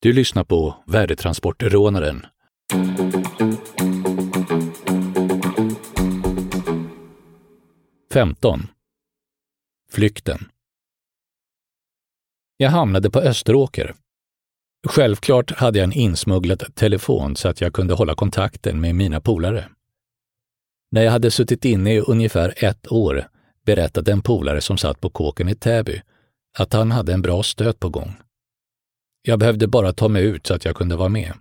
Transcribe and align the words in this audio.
Du 0.00 0.12
lyssnar 0.12 0.44
på 0.44 0.76
Värdetransportrånaren. 0.86 2.26
Femton. 8.12 8.66
Flykten. 9.92 10.48
Jag 12.56 12.70
hamnade 12.70 13.10
på 13.10 13.20
Österåker. 13.20 13.94
Självklart 14.88 15.50
hade 15.50 15.78
jag 15.78 15.84
en 15.84 15.92
insmugglad 15.92 16.74
telefon 16.74 17.36
så 17.36 17.48
att 17.48 17.60
jag 17.60 17.72
kunde 17.72 17.94
hålla 17.94 18.14
kontakten 18.14 18.80
med 18.80 18.94
mina 18.94 19.20
polare. 19.20 19.68
När 20.90 21.02
jag 21.02 21.12
hade 21.12 21.30
suttit 21.30 21.64
inne 21.64 21.94
i 21.94 22.00
ungefär 22.00 22.54
ett 22.56 22.92
år 22.92 23.28
berättade 23.64 24.12
en 24.12 24.22
polare 24.22 24.60
som 24.60 24.78
satt 24.78 25.00
på 25.00 25.10
kåken 25.10 25.48
i 25.48 25.54
Täby 25.54 26.02
att 26.58 26.72
han 26.72 26.90
hade 26.90 27.12
en 27.12 27.22
bra 27.22 27.42
stöt 27.42 27.80
på 27.80 27.88
gång. 27.88 28.16
Jag 29.28 29.38
behövde 29.38 29.66
bara 29.66 29.92
ta 29.92 30.08
mig 30.08 30.24
ut 30.24 30.46
så 30.46 30.54
att 30.54 30.64
jag 30.64 30.76
kunde 30.76 30.96
vara 30.96 31.08
med. 31.08 31.32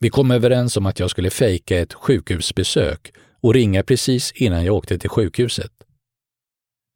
Vi 0.00 0.10
kom 0.10 0.30
överens 0.30 0.76
om 0.76 0.86
att 0.86 0.98
jag 0.98 1.10
skulle 1.10 1.30
fejka 1.30 1.78
ett 1.78 1.92
sjukhusbesök 1.92 3.12
och 3.40 3.54
ringa 3.54 3.82
precis 3.82 4.32
innan 4.32 4.64
jag 4.64 4.74
åkte 4.74 4.98
till 4.98 5.10
sjukhuset. 5.10 5.72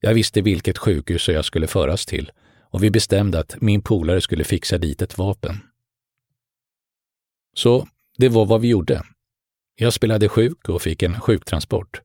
Jag 0.01 0.15
visste 0.15 0.41
vilket 0.41 0.79
sjukhus 0.79 1.29
jag 1.29 1.45
skulle 1.45 1.67
föras 1.67 2.07
till 2.07 2.33
och 2.61 2.83
vi 2.83 2.91
bestämde 2.91 3.39
att 3.39 3.61
min 3.61 3.83
polare 3.83 4.21
skulle 4.21 4.45
fixa 4.45 4.79
dit 4.79 5.03
ett 5.03 5.19
vapen. 5.19 5.57
Så 7.57 7.89
det 8.19 8.29
var 8.29 8.47
vad 8.47 8.61
vi 8.61 8.69
gjorde. 8.69 9.03
Jag 9.75 9.93
spelade 9.93 10.29
sjuk 10.29 10.69
och 10.69 10.83
fick 10.83 11.03
en 11.03 11.21
sjuktransport. 11.21 12.01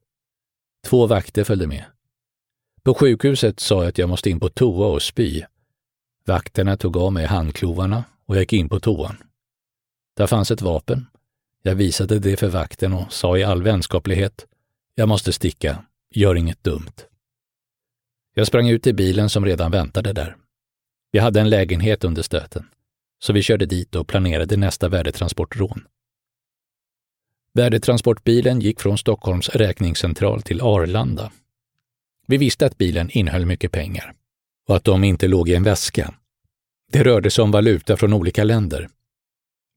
Två 0.86 1.06
vakter 1.06 1.44
följde 1.44 1.66
med. 1.66 1.84
På 2.82 2.94
sjukhuset 2.94 3.60
sa 3.60 3.82
jag 3.82 3.88
att 3.88 3.98
jag 3.98 4.08
måste 4.08 4.30
in 4.30 4.40
på 4.40 4.48
toa 4.48 4.86
och 4.86 5.02
spy. 5.02 5.42
Vakterna 6.24 6.76
tog 6.76 6.96
av 6.96 7.12
mig 7.12 7.26
handklovarna 7.26 8.04
och 8.26 8.36
jag 8.36 8.42
gick 8.42 8.52
in 8.52 8.68
på 8.68 8.80
toan. 8.80 9.16
Där 10.16 10.26
fanns 10.26 10.50
ett 10.50 10.62
vapen. 10.62 11.06
Jag 11.62 11.74
visade 11.74 12.18
det 12.18 12.36
för 12.36 12.48
vakten 12.48 12.92
och 12.92 13.12
sa 13.12 13.38
i 13.38 13.44
all 13.44 13.62
vänskaplighet, 13.62 14.46
jag 14.94 15.08
måste 15.08 15.32
sticka, 15.32 15.84
gör 16.10 16.34
inget 16.34 16.64
dumt. 16.64 16.92
Jag 18.34 18.46
sprang 18.46 18.68
ut 18.68 18.82
till 18.82 18.94
bilen 18.94 19.30
som 19.30 19.44
redan 19.44 19.70
väntade 19.70 20.12
där. 20.12 20.36
Vi 21.12 21.18
hade 21.18 21.40
en 21.40 21.50
lägenhet 21.50 22.04
under 22.04 22.22
stöten, 22.22 22.68
så 23.18 23.32
vi 23.32 23.42
körde 23.42 23.66
dit 23.66 23.94
och 23.94 24.08
planerade 24.08 24.56
nästa 24.56 24.88
värdetransportrån. 24.88 25.84
Värdetransportbilen 27.54 28.60
gick 28.60 28.80
från 28.80 28.98
Stockholms 28.98 29.48
räkningscentral 29.48 30.42
till 30.42 30.60
Arlanda. 30.60 31.32
Vi 32.26 32.36
visste 32.36 32.66
att 32.66 32.78
bilen 32.78 33.10
innehöll 33.10 33.46
mycket 33.46 33.72
pengar 33.72 34.14
och 34.68 34.76
att 34.76 34.84
de 34.84 35.04
inte 35.04 35.28
låg 35.28 35.48
i 35.48 35.54
en 35.54 35.62
väska. 35.62 36.14
Det 36.92 37.02
rörde 37.02 37.30
sig 37.30 37.42
om 37.42 37.50
valuta 37.50 37.96
från 37.96 38.12
olika 38.12 38.44
länder. 38.44 38.88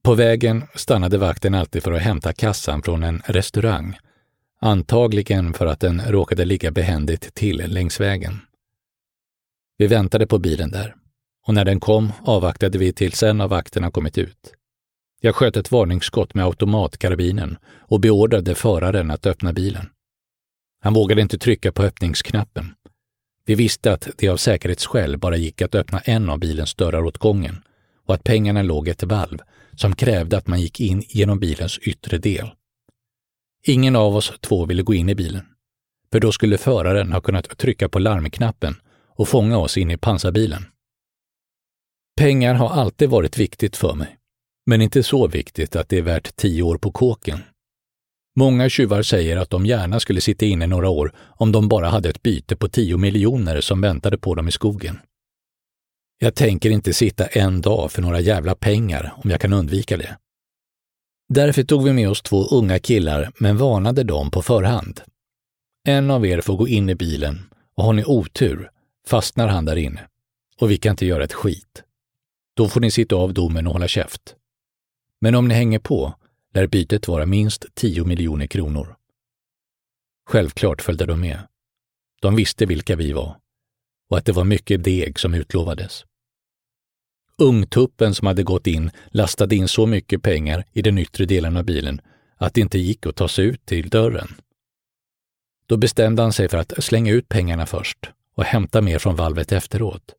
På 0.03 0.15
vägen 0.15 0.63
stannade 0.75 1.17
vakten 1.17 1.53
alltid 1.53 1.83
för 1.83 1.91
att 1.91 2.01
hämta 2.01 2.33
kassan 2.33 2.81
från 2.81 3.03
en 3.03 3.21
restaurang, 3.25 3.97
antagligen 4.61 5.53
för 5.53 5.65
att 5.65 5.79
den 5.79 6.01
råkade 6.01 6.45
ligga 6.45 6.71
behändigt 6.71 7.33
till 7.33 7.57
längs 7.57 7.99
vägen. 7.99 8.39
Vi 9.77 9.87
väntade 9.87 10.27
på 10.27 10.37
bilen 10.37 10.71
där 10.71 10.95
och 11.47 11.53
när 11.53 11.65
den 11.65 11.79
kom 11.79 12.11
avvaktade 12.21 12.77
vi 12.77 12.93
tills 12.93 13.23
en 13.23 13.41
av 13.41 13.49
vakterna 13.49 13.91
kommit 13.91 14.17
ut. 14.17 14.53
Jag 15.21 15.35
sköt 15.35 15.57
ett 15.57 15.71
varningsskott 15.71 16.33
med 16.33 16.45
automatkarbinen 16.45 17.57
och 17.79 17.99
beordrade 17.99 18.55
föraren 18.55 19.11
att 19.11 19.25
öppna 19.25 19.53
bilen. 19.53 19.89
Han 20.81 20.93
vågade 20.93 21.21
inte 21.21 21.37
trycka 21.37 21.71
på 21.71 21.83
öppningsknappen. 21.83 22.73
Vi 23.45 23.55
visste 23.55 23.93
att 23.93 24.09
det 24.17 24.29
av 24.29 24.37
säkerhetsskäl 24.37 25.17
bara 25.17 25.37
gick 25.37 25.61
att 25.61 25.75
öppna 25.75 25.99
en 25.99 26.29
av 26.29 26.39
bilens 26.39 26.75
dörrar 26.75 27.03
åt 27.03 27.17
gången 27.17 27.63
och 28.05 28.13
att 28.13 28.23
pengarna 28.23 28.61
låg 28.61 28.87
i 28.87 28.91
ett 28.91 29.03
valv 29.03 29.39
som 29.75 29.95
krävde 29.95 30.37
att 30.37 30.47
man 30.47 30.61
gick 30.61 30.79
in 30.79 31.03
genom 31.07 31.39
bilens 31.39 31.77
yttre 31.77 32.17
del. 32.17 32.51
Ingen 33.63 33.95
av 33.95 34.15
oss 34.15 34.33
två 34.41 34.65
ville 34.65 34.83
gå 34.83 34.93
in 34.93 35.09
i 35.09 35.15
bilen, 35.15 35.45
för 36.11 36.19
då 36.19 36.31
skulle 36.31 36.57
föraren 36.57 37.13
ha 37.13 37.21
kunnat 37.21 37.57
trycka 37.57 37.89
på 37.89 37.99
larmknappen 37.99 38.75
och 39.07 39.27
fånga 39.27 39.57
oss 39.57 39.77
in 39.77 39.91
i 39.91 39.97
pansarbilen. 39.97 40.65
Pengar 42.17 42.53
har 42.53 42.69
alltid 42.69 43.09
varit 43.09 43.37
viktigt 43.37 43.77
för 43.77 43.93
mig, 43.93 44.17
men 44.65 44.81
inte 44.81 45.03
så 45.03 45.27
viktigt 45.27 45.75
att 45.75 45.89
det 45.89 45.97
är 45.97 46.01
värt 46.01 46.35
tio 46.35 46.63
år 46.63 46.77
på 46.77 46.91
kåken. 46.91 47.39
Många 48.35 48.69
tjuvar 48.69 49.03
säger 49.03 49.37
att 49.37 49.49
de 49.49 49.65
gärna 49.65 49.99
skulle 49.99 50.21
sitta 50.21 50.45
inne 50.45 50.67
några 50.67 50.89
år 50.89 51.13
om 51.17 51.51
de 51.51 51.67
bara 51.67 51.89
hade 51.89 52.09
ett 52.09 52.23
byte 52.23 52.55
på 52.55 52.69
10 52.69 52.97
miljoner 52.97 53.61
som 53.61 53.81
väntade 53.81 54.17
på 54.17 54.35
dem 54.35 54.47
i 54.47 54.51
skogen. 54.51 54.99
Jag 56.19 56.35
tänker 56.35 56.69
inte 56.69 56.93
sitta 56.93 57.25
en 57.25 57.61
dag 57.61 57.91
för 57.91 58.01
några 58.01 58.19
jävla 58.19 58.55
pengar 58.55 59.13
om 59.17 59.29
jag 59.29 59.41
kan 59.41 59.53
undvika 59.53 59.97
det. 59.97 60.17
Därför 61.29 61.63
tog 61.63 61.83
vi 61.83 61.93
med 61.93 62.09
oss 62.09 62.21
två 62.21 62.45
unga 62.45 62.79
killar 62.79 63.31
men 63.39 63.57
varnade 63.57 64.03
dem 64.03 64.31
på 64.31 64.41
förhand. 64.41 65.01
En 65.87 66.11
av 66.11 66.25
er 66.25 66.41
får 66.41 66.57
gå 66.57 66.67
in 66.67 66.89
i 66.89 66.95
bilen 66.95 67.49
och 67.75 67.83
har 67.83 67.93
ni 67.93 68.03
otur 68.05 68.69
fastnar 69.07 69.47
han 69.47 69.65
där 69.65 69.75
inne 69.75 70.07
och 70.59 70.71
vi 70.71 70.77
kan 70.77 70.91
inte 70.91 71.05
göra 71.05 71.23
ett 71.23 71.33
skit. 71.33 71.83
Då 72.55 72.67
får 72.67 72.79
ni 72.79 72.91
sitta 72.91 73.15
av 73.15 73.33
domen 73.33 73.67
och 73.67 73.73
hålla 73.73 73.87
käft. 73.87 74.35
Men 75.21 75.35
om 75.35 75.47
ni 75.47 75.53
hänger 75.53 75.79
på 75.79 76.13
lär 76.55 76.67
bytet 76.67 77.07
vara 77.07 77.25
minst 77.25 77.65
10 77.73 78.03
miljoner 78.03 78.47
kronor. 78.47 78.95
Självklart 80.29 80.81
följde 80.81 81.05
de 81.05 81.21
med. 81.21 81.47
De 82.21 82.35
visste 82.35 82.65
vilka 82.65 82.95
vi 82.95 83.13
var 83.13 83.39
och 84.09 84.17
att 84.17 84.25
det 84.25 84.31
var 84.31 84.43
mycket 84.43 84.83
deg 84.83 85.19
som 85.19 85.33
utlovades. 85.33 86.05
Ungtuppen 87.37 88.15
som 88.15 88.27
hade 88.27 88.43
gått 88.43 88.67
in 88.67 88.91
lastade 89.07 89.55
in 89.55 89.67
så 89.67 89.85
mycket 89.85 90.21
pengar 90.21 90.65
i 90.71 90.81
den 90.81 90.97
yttre 90.97 91.25
delen 91.25 91.57
av 91.57 91.63
bilen 91.63 92.01
att 92.37 92.53
det 92.53 92.61
inte 92.61 92.77
gick 92.79 93.05
att 93.05 93.15
ta 93.15 93.27
sig 93.27 93.45
ut 93.45 93.65
till 93.65 93.89
dörren. 93.89 94.27
Då 95.65 95.77
bestämde 95.77 96.21
han 96.21 96.33
sig 96.33 96.49
för 96.49 96.57
att 96.57 96.83
slänga 96.83 97.11
ut 97.11 97.29
pengarna 97.29 97.65
först 97.65 98.11
och 98.35 98.43
hämta 98.43 98.81
mer 98.81 98.99
från 98.99 99.15
valvet 99.15 99.51
efteråt. 99.51 100.13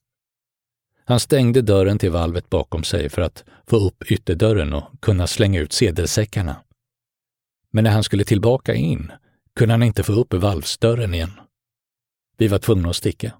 Han 1.08 1.20
stängde 1.20 1.62
dörren 1.62 1.98
till 1.98 2.10
valvet 2.10 2.50
bakom 2.50 2.84
sig 2.84 3.08
för 3.08 3.22
att 3.22 3.44
få 3.66 3.76
upp 3.76 4.10
ytterdörren 4.10 4.72
och 4.72 5.00
kunna 5.00 5.26
slänga 5.26 5.60
ut 5.60 5.72
sedelsäckarna. 5.72 6.56
Men 7.70 7.84
när 7.84 7.90
han 7.90 8.04
skulle 8.04 8.24
tillbaka 8.24 8.74
in 8.74 9.12
kunde 9.56 9.74
han 9.74 9.82
inte 9.82 10.02
få 10.02 10.12
upp 10.12 10.34
valvsdörren 10.34 11.14
igen. 11.14 11.32
Vi 12.36 12.48
var 12.48 12.58
tvungna 12.58 12.90
att 12.90 12.96
sticka. 12.96 13.32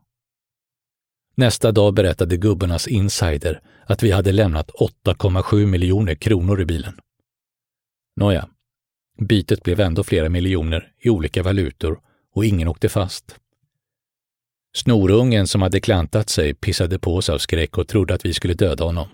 Nästa 1.35 1.73
dag 1.73 1.95
berättade 1.95 2.37
gubbarnas 2.37 2.87
insider 2.87 3.61
att 3.87 4.03
vi 4.03 4.11
hade 4.11 4.33
lämnat 4.33 4.71
8,7 5.05 5.67
miljoner 5.67 6.15
kronor 6.15 6.61
i 6.61 6.65
bilen. 6.65 7.01
Nåja, 8.17 8.49
bytet 9.19 9.63
blev 9.63 9.81
ändå 9.81 10.05
flera 10.05 10.29
miljoner 10.29 10.93
i 10.99 11.11
olika 11.11 11.43
valutor 11.43 12.01
och 12.35 12.45
ingen 12.45 12.69
åkte 12.69 12.89
fast. 12.89 13.37
Snorungen 14.77 15.47
som 15.47 15.63
hade 15.63 15.81
klantat 15.81 16.29
sig 16.29 16.55
pissade 16.55 16.99
på 16.99 17.23
sig 17.23 17.35
av 17.35 17.39
skräck 17.39 17.79
och 17.79 17.89
trodde 17.89 18.15
att 18.15 18.25
vi 18.25 18.35
skulle 18.35 18.55
döda 18.55 18.85
honom. 18.85 19.09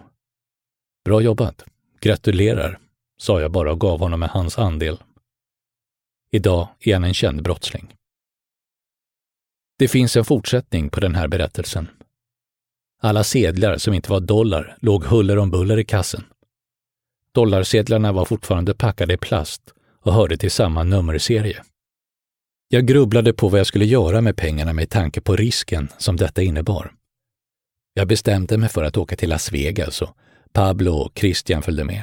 Bra 1.05 1.21
jobbat. 1.21 1.65
Gratulerar, 2.01 2.79
sa 3.19 3.41
jag 3.41 3.53
bara 3.53 3.73
och 3.73 3.81
gav 3.81 3.99
honom 3.99 4.21
med 4.21 4.29
hans 4.29 4.59
andel. 4.59 4.99
Idag 6.31 6.69
är 6.81 6.95
han 6.95 7.05
en 7.05 7.15
känd 7.15 7.43
brottsling. 7.43 7.95
Det 9.79 9.89
finns 9.89 10.17
en 10.17 10.25
fortsättning 10.25 10.91
på 10.91 11.01
den 11.01 11.15
här 11.15 11.29
berättelsen. 11.29 11.89
Alla 13.03 13.25
sedlar 13.25 13.79
som 13.79 13.95
inte 13.95 14.11
var 14.11 14.21
dollar 14.21 14.77
låg 14.81 15.05
huller 15.05 15.39
om 15.39 15.51
buller 15.51 15.79
i 15.79 15.85
kassen. 15.85 16.25
Dollarsedlarna 17.35 18.13
var 18.13 18.25
fortfarande 18.25 18.75
packade 18.75 19.15
i 19.15 19.17
plast 19.17 19.63
och 20.01 20.13
hörde 20.13 20.37
till 20.37 20.51
samma 20.51 20.85
nummerserie. 20.85 21.63
Jag 22.75 22.87
grubblade 22.87 23.33
på 23.33 23.49
vad 23.49 23.61
jag 23.61 23.67
skulle 23.67 23.85
göra 23.85 24.21
med 24.21 24.37
pengarna 24.37 24.73
med 24.73 24.91
tanke 24.91 25.21
på 25.21 25.37
risken 25.37 25.89
som 25.99 26.17
detta 26.17 26.43
innebar. 26.43 26.95
Jag 27.95 28.09
bestämde 28.09 28.59
mig 28.59 28.69
för 28.69 28.85
att 28.85 28.97
åka 28.97 29.17
till 29.17 29.29
Las 29.29 29.53
Vegas 29.53 30.03
och 30.03 30.17
Pablo 30.53 30.93
och 30.93 31.19
Christian 31.19 31.63
följde 31.63 31.85
med. 31.85 32.03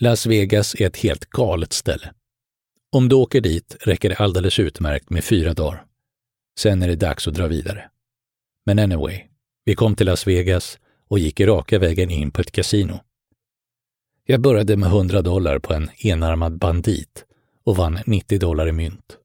Las 0.00 0.26
Vegas 0.26 0.74
är 0.74 0.86
ett 0.86 0.96
helt 0.96 1.24
galet 1.26 1.72
ställe. 1.72 2.12
Om 2.92 3.08
du 3.08 3.16
åker 3.16 3.40
dit 3.40 3.76
räcker 3.80 4.08
det 4.08 4.16
alldeles 4.16 4.58
utmärkt 4.58 5.10
med 5.10 5.24
fyra 5.24 5.54
dagar. 5.54 5.84
Sen 6.58 6.82
är 6.82 6.88
det 6.88 6.96
dags 6.96 7.28
att 7.28 7.34
dra 7.34 7.46
vidare. 7.46 7.90
Men 8.66 8.78
anyway, 8.78 9.22
vi 9.64 9.74
kom 9.74 9.94
till 9.94 10.06
Las 10.06 10.26
Vegas 10.26 10.78
och 11.08 11.18
gick 11.18 11.40
raka 11.40 11.78
vägen 11.78 12.10
in 12.10 12.30
på 12.30 12.40
ett 12.40 12.52
kasino. 12.52 13.00
Jag 14.24 14.40
började 14.40 14.76
med 14.76 14.88
100 14.88 15.22
dollar 15.22 15.58
på 15.58 15.74
en 15.74 15.90
enarmad 15.98 16.58
bandit 16.58 17.24
och 17.64 17.76
vann 17.76 17.98
90 18.06 18.38
dollar 18.38 18.68
i 18.68 18.72
mynt. 18.72 19.18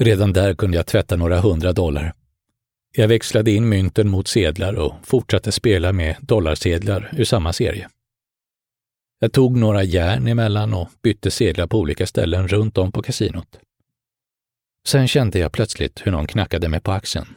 Redan 0.00 0.32
där 0.32 0.54
kunde 0.54 0.76
jag 0.76 0.86
tvätta 0.86 1.16
några 1.16 1.40
hundra 1.40 1.72
dollar. 1.72 2.14
Jag 2.92 3.08
växlade 3.08 3.50
in 3.50 3.68
mynten 3.68 4.08
mot 4.08 4.28
sedlar 4.28 4.74
och 4.74 4.94
fortsatte 5.02 5.52
spela 5.52 5.92
med 5.92 6.16
dollarsedlar 6.20 7.10
ur 7.16 7.24
samma 7.24 7.52
serie. 7.52 7.88
Jag 9.18 9.32
tog 9.32 9.56
några 9.56 9.82
järn 9.82 10.28
emellan 10.28 10.74
och 10.74 10.88
bytte 11.02 11.30
sedlar 11.30 11.66
på 11.66 11.78
olika 11.78 12.06
ställen 12.06 12.48
runt 12.48 12.78
om 12.78 12.92
på 12.92 13.02
kasinot. 13.02 13.58
Sen 14.86 15.08
kände 15.08 15.38
jag 15.38 15.52
plötsligt 15.52 16.06
hur 16.06 16.12
någon 16.12 16.26
knackade 16.26 16.68
mig 16.68 16.80
på 16.80 16.92
axeln. 16.92 17.34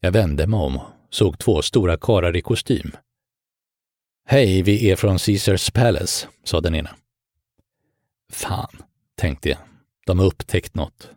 Jag 0.00 0.12
vände 0.12 0.46
mig 0.46 0.60
om 0.60 0.76
och 0.76 0.86
såg 1.10 1.38
två 1.38 1.62
stora 1.62 1.96
karar 1.96 2.36
i 2.36 2.40
kostym. 2.40 2.92
Hej, 4.26 4.62
vi 4.62 4.90
är 4.90 4.96
från 4.96 5.18
Caesars 5.18 5.70
Palace, 5.70 6.28
sa 6.44 6.60
den 6.60 6.74
ena. 6.74 6.90
Fan, 8.32 8.82
tänkte 9.16 9.48
jag. 9.48 9.58
De 10.06 10.18
har 10.18 10.26
upptäckt 10.26 10.74
något. 10.74 11.10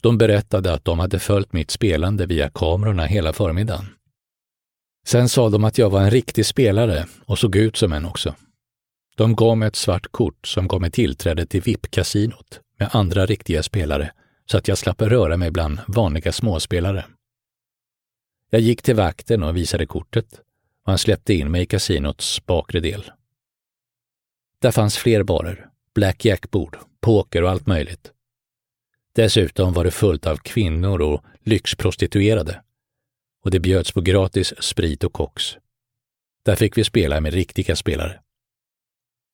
De 0.00 0.18
berättade 0.18 0.72
att 0.72 0.84
de 0.84 0.98
hade 0.98 1.18
följt 1.18 1.52
mitt 1.52 1.70
spelande 1.70 2.26
via 2.26 2.50
kamerorna 2.50 3.06
hela 3.06 3.32
förmiddagen. 3.32 3.86
Sen 5.06 5.28
sa 5.28 5.48
de 5.48 5.64
att 5.64 5.78
jag 5.78 5.90
var 5.90 6.00
en 6.00 6.10
riktig 6.10 6.46
spelare 6.46 7.06
och 7.26 7.38
såg 7.38 7.56
ut 7.56 7.76
som 7.76 7.92
en 7.92 8.04
också. 8.04 8.34
De 9.16 9.36
gav 9.36 9.58
mig 9.58 9.68
ett 9.68 9.76
svart 9.76 10.12
kort 10.12 10.46
som 10.46 10.68
gav 10.68 10.80
mig 10.80 10.90
tillträde 10.90 11.46
till 11.46 11.62
VIP-kasinot 11.62 12.60
med 12.78 12.88
andra 12.92 13.26
riktiga 13.26 13.62
spelare 13.62 14.12
så 14.46 14.58
att 14.58 14.68
jag 14.68 14.78
slapp 14.78 15.02
röra 15.02 15.36
mig 15.36 15.50
bland 15.50 15.80
vanliga 15.86 16.32
småspelare. 16.32 17.04
Jag 18.50 18.60
gick 18.60 18.82
till 18.82 18.94
vakten 18.96 19.42
och 19.42 19.56
visade 19.56 19.86
kortet 19.86 20.40
och 20.84 20.92
han 20.92 20.98
släppte 20.98 21.34
in 21.34 21.50
mig 21.50 21.62
i 21.62 21.66
kasinots 21.66 22.46
bakre 22.46 22.80
del. 22.80 23.10
Där 24.58 24.70
fanns 24.70 24.96
fler 24.96 25.22
barer, 25.22 25.68
blackjackbord, 25.94 26.78
poker 27.00 27.42
och 27.42 27.50
allt 27.50 27.66
möjligt. 27.66 28.12
Dessutom 29.14 29.72
var 29.72 29.84
det 29.84 29.90
fullt 29.90 30.26
av 30.26 30.36
kvinnor 30.36 31.00
och 31.00 31.24
lyxprostituerade. 31.44 32.62
Och 33.44 33.50
det 33.50 33.60
bjöds 33.60 33.92
på 33.92 34.00
gratis 34.00 34.54
sprit 34.62 35.04
och 35.04 35.12
koks. 35.12 35.56
Där 36.44 36.56
fick 36.56 36.78
vi 36.78 36.84
spela 36.84 37.20
med 37.20 37.34
riktiga 37.34 37.76
spelare. 37.76 38.20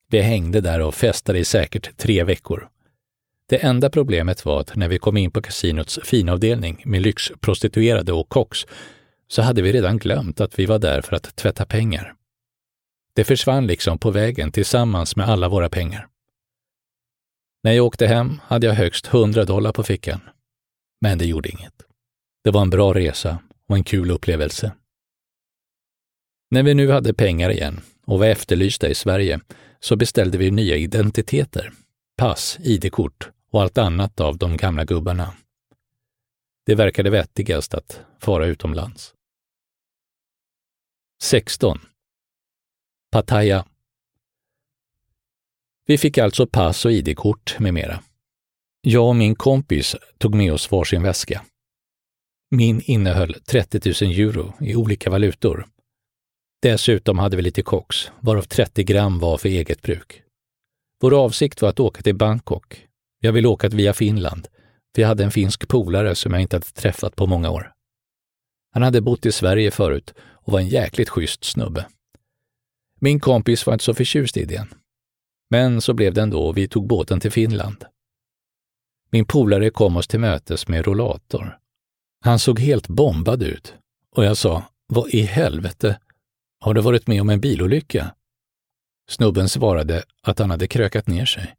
Vi 0.09 0.21
hängde 0.21 0.61
där 0.61 0.81
och 0.81 0.95
festade 0.95 1.39
i 1.39 1.45
säkert 1.45 1.97
tre 1.97 2.23
veckor. 2.23 2.69
Det 3.49 3.63
enda 3.63 3.89
problemet 3.89 4.45
var 4.45 4.61
att 4.61 4.75
när 4.75 4.87
vi 4.87 4.99
kom 4.99 5.17
in 5.17 5.31
på 5.31 5.41
kasinots 5.41 5.99
finavdelning 6.03 6.81
med 6.85 7.01
lyxprostituerade 7.01 8.13
och 8.13 8.29
koks 8.29 8.65
så 9.27 9.41
hade 9.41 9.61
vi 9.61 9.73
redan 9.73 9.97
glömt 9.97 10.41
att 10.41 10.59
vi 10.59 10.65
var 10.65 10.79
där 10.79 11.01
för 11.01 11.15
att 11.15 11.35
tvätta 11.35 11.65
pengar. 11.65 12.13
Det 13.15 13.23
försvann 13.23 13.67
liksom 13.67 13.97
på 13.97 14.11
vägen 14.11 14.51
tillsammans 14.51 15.15
med 15.15 15.29
alla 15.29 15.49
våra 15.49 15.69
pengar. 15.69 16.07
När 17.63 17.71
jag 17.71 17.85
åkte 17.85 18.07
hem 18.07 18.39
hade 18.43 18.67
jag 18.67 18.73
högst 18.73 19.07
100 19.07 19.45
dollar 19.45 19.71
på 19.71 19.83
fickan. 19.83 20.21
Men 21.01 21.17
det 21.17 21.25
gjorde 21.25 21.49
inget. 21.49 21.83
Det 22.43 22.51
var 22.51 22.61
en 22.61 22.69
bra 22.69 22.93
resa 22.93 23.39
och 23.69 23.75
en 23.75 23.83
kul 23.83 24.11
upplevelse. 24.11 24.71
När 26.51 26.63
vi 26.63 26.73
nu 26.73 26.91
hade 26.91 27.13
pengar 27.13 27.49
igen 27.49 27.81
och 28.05 28.19
var 28.19 28.25
efterlysta 28.25 28.89
i 28.89 28.95
Sverige 28.95 29.39
så 29.79 29.95
beställde 29.95 30.37
vi 30.37 30.51
nya 30.51 30.75
identiteter, 30.75 31.73
pass, 32.17 32.57
ID-kort 32.59 33.29
och 33.51 33.61
allt 33.61 33.77
annat 33.77 34.19
av 34.19 34.37
de 34.37 34.57
gamla 34.57 34.85
gubbarna. 34.85 35.33
Det 36.65 36.75
verkade 36.75 37.09
vettigast 37.09 37.73
att 37.73 38.01
fara 38.19 38.45
utomlands. 38.45 39.13
16. 41.23 41.79
Pattaya 43.11 43.65
vi 45.87 45.97
fick 45.97 46.17
alltså 46.17 46.47
pass 46.47 46.85
och 46.85 46.91
ID-kort 46.91 47.59
med 47.59 47.73
mera. 47.73 48.03
Jag 48.81 49.07
och 49.07 49.15
min 49.15 49.35
kompis 49.35 49.95
tog 50.17 50.35
med 50.35 50.53
oss 50.53 50.71
varsin 50.71 51.03
väska. 51.03 51.45
Min 52.51 52.81
innehöll 52.81 53.33
30 53.33 54.05
000 54.05 54.11
euro 54.19 54.53
i 54.61 54.75
olika 54.75 55.09
valutor. 55.09 55.67
Dessutom 56.61 57.19
hade 57.19 57.35
vi 57.37 57.41
lite 57.41 57.61
koks, 57.61 58.11
varav 58.19 58.41
30 58.41 58.83
gram 58.83 59.19
var 59.19 59.37
för 59.37 59.49
eget 59.49 59.81
bruk. 59.81 60.23
Vår 61.01 61.23
avsikt 61.23 61.61
var 61.61 61.69
att 61.69 61.79
åka 61.79 62.01
till 62.01 62.15
Bangkok. 62.15 62.87
Jag 63.19 63.33
ville 63.33 63.47
åka 63.47 63.69
via 63.69 63.93
Finland, 63.93 64.47
för 64.95 65.01
jag 65.01 65.09
hade 65.09 65.23
en 65.23 65.31
finsk 65.31 65.67
polare 65.67 66.15
som 66.15 66.33
jag 66.33 66.41
inte 66.41 66.55
hade 66.55 66.65
träffat 66.65 67.15
på 67.15 67.27
många 67.27 67.49
år. 67.49 67.73
Han 68.73 68.83
hade 68.83 69.01
bott 69.01 69.25
i 69.25 69.31
Sverige 69.31 69.71
förut 69.71 70.13
och 70.19 70.53
var 70.53 70.59
en 70.59 70.67
jäkligt 70.67 71.09
schysst 71.09 71.43
snubbe. 71.43 71.85
Min 72.99 73.19
kompis 73.19 73.65
var 73.65 73.73
inte 73.73 73.85
så 73.85 73.93
förtjust 73.93 74.37
i 74.37 74.41
idén. 74.41 74.67
Men 75.49 75.81
så 75.81 75.93
blev 75.93 76.13
det 76.13 76.21
ändå 76.21 76.47
och 76.47 76.57
vi 76.57 76.67
tog 76.67 76.87
båten 76.87 77.19
till 77.19 77.31
Finland. 77.31 77.85
Min 79.09 79.25
polare 79.25 79.69
kom 79.69 79.97
oss 79.97 80.07
till 80.07 80.19
mötes 80.19 80.67
med 80.67 80.85
rollator. 80.85 81.59
Han 82.21 82.39
såg 82.39 82.59
helt 82.59 82.87
bombad 82.87 83.43
ut 83.43 83.73
och 84.15 84.25
jag 84.25 84.37
sa, 84.37 84.63
vad 84.87 85.09
i 85.09 85.21
helvete, 85.21 85.99
har 86.59 86.73
du 86.73 86.81
varit 86.81 87.07
med 87.07 87.21
om 87.21 87.29
en 87.29 87.41
bilolycka? 87.41 88.15
Snubben 89.09 89.49
svarade 89.49 90.03
att 90.23 90.39
han 90.39 90.49
hade 90.49 90.67
krökat 90.67 91.07
ner 91.07 91.25
sig. 91.25 91.55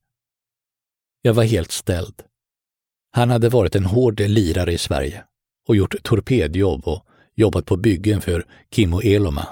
Jag 1.22 1.34
var 1.34 1.44
helt 1.44 1.72
ställd. 1.72 2.22
Han 3.10 3.30
hade 3.30 3.48
varit 3.48 3.76
en 3.76 3.84
hård 3.84 4.20
lirare 4.20 4.72
i 4.72 4.78
Sverige 4.78 5.24
och 5.68 5.76
gjort 5.76 6.02
torpedjobb 6.02 6.88
och 6.88 7.06
jobbat 7.34 7.66
på 7.66 7.76
byggen 7.76 8.20
för 8.20 8.46
Kimmo 8.70 9.00
Eloma. 9.00 9.48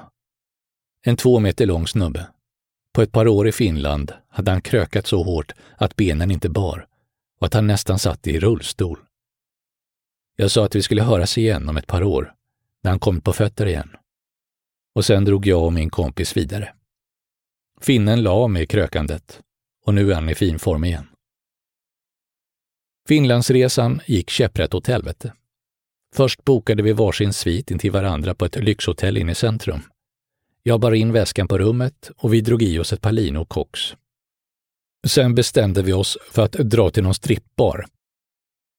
En 1.02 1.16
två 1.16 1.38
meter 1.38 1.66
lång 1.66 1.86
snubbe. 1.86 2.26
På 2.96 3.02
ett 3.02 3.12
par 3.12 3.28
år 3.28 3.48
i 3.48 3.52
Finland 3.52 4.12
hade 4.28 4.50
han 4.50 4.60
krökat 4.60 5.06
så 5.06 5.22
hårt 5.22 5.52
att 5.76 5.96
benen 5.96 6.30
inte 6.30 6.48
bar 6.48 6.86
och 7.40 7.46
att 7.46 7.54
han 7.54 7.66
nästan 7.66 7.98
satt 7.98 8.26
i 8.26 8.40
rullstol. 8.40 8.98
Jag 10.36 10.50
sa 10.50 10.64
att 10.64 10.74
vi 10.74 10.82
skulle 10.82 11.02
höras 11.02 11.38
igen 11.38 11.68
om 11.68 11.76
ett 11.76 11.86
par 11.86 12.02
år, 12.02 12.34
när 12.82 12.90
han 12.90 13.00
kommit 13.00 13.24
på 13.24 13.32
fötter 13.32 13.66
igen. 13.66 13.96
Och 14.94 15.04
sen 15.04 15.24
drog 15.24 15.46
jag 15.46 15.64
och 15.64 15.72
min 15.72 15.90
kompis 15.90 16.36
vidare. 16.36 16.74
Finnen 17.80 18.22
la 18.22 18.48
med 18.48 18.68
krökandet 18.68 19.40
och 19.84 19.94
nu 19.94 20.10
är 20.10 20.14
han 20.14 20.28
i 20.28 20.34
fin 20.34 20.58
form 20.58 20.84
igen. 20.84 21.06
Finlandsresan 23.08 24.00
gick 24.06 24.30
käpprätt 24.30 24.74
åt 24.74 24.86
helvete. 24.86 25.32
Först 26.14 26.44
bokade 26.44 26.82
vi 26.82 26.92
varsin 26.92 27.32
svit 27.32 27.70
intill 27.70 27.92
varandra 27.92 28.34
på 28.34 28.44
ett 28.44 28.56
lyxhotell 28.56 29.16
inne 29.16 29.32
i 29.32 29.34
centrum. 29.34 29.82
Jag 30.68 30.80
bar 30.80 30.92
in 30.92 31.12
väskan 31.12 31.48
på 31.48 31.58
rummet 31.58 32.10
och 32.16 32.34
vi 32.34 32.40
drog 32.40 32.62
i 32.62 32.78
oss 32.78 32.92
ett 32.92 33.00
Palino 33.00 33.44
koks. 33.44 33.80
Sen 35.06 35.34
bestämde 35.34 35.82
vi 35.82 35.92
oss 35.92 36.18
för 36.30 36.42
att 36.42 36.52
dra 36.52 36.90
till 36.90 37.02
någon 37.02 37.14
strippbar. 37.14 37.86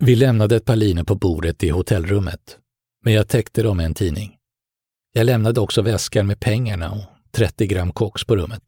Vi 0.03 0.15
lämnade 0.15 0.56
ett 0.56 0.65
Palino 0.65 1.06
på 1.06 1.15
bordet 1.15 1.63
i 1.63 1.70
hotellrummet, 1.70 2.58
men 3.03 3.13
jag 3.13 3.27
täckte 3.27 3.63
dem 3.63 3.77
med 3.77 3.86
en 3.86 3.94
tidning. 3.94 4.38
Jag 5.13 5.25
lämnade 5.25 5.60
också 5.62 5.82
väskan 5.82 6.27
med 6.27 6.39
pengarna 6.39 6.91
och 6.91 7.32
30 7.32 7.67
gram 7.67 7.91
koks 7.91 8.24
på 8.24 8.36
rummet. 8.36 8.63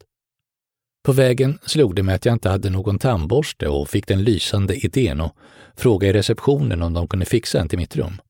På 1.05 1.11
vägen 1.11 1.59
slog 1.65 1.95
det 1.95 2.03
mig 2.03 2.15
att 2.15 2.25
jag 2.25 2.33
inte 2.33 2.49
hade 2.49 2.69
någon 2.69 2.99
tandborste 2.99 3.67
och 3.67 3.89
fick 3.89 4.07
den 4.07 4.23
lysande 4.23 4.75
idén 4.75 5.21
att 5.21 5.35
fråga 5.75 6.07
i 6.07 6.13
receptionen 6.13 6.81
om 6.81 6.93
de 6.93 7.07
kunde 7.07 7.25
fixa 7.25 7.59
en 7.59 7.69
till 7.69 7.79
mitt 7.79 7.95
rum. 7.95 8.21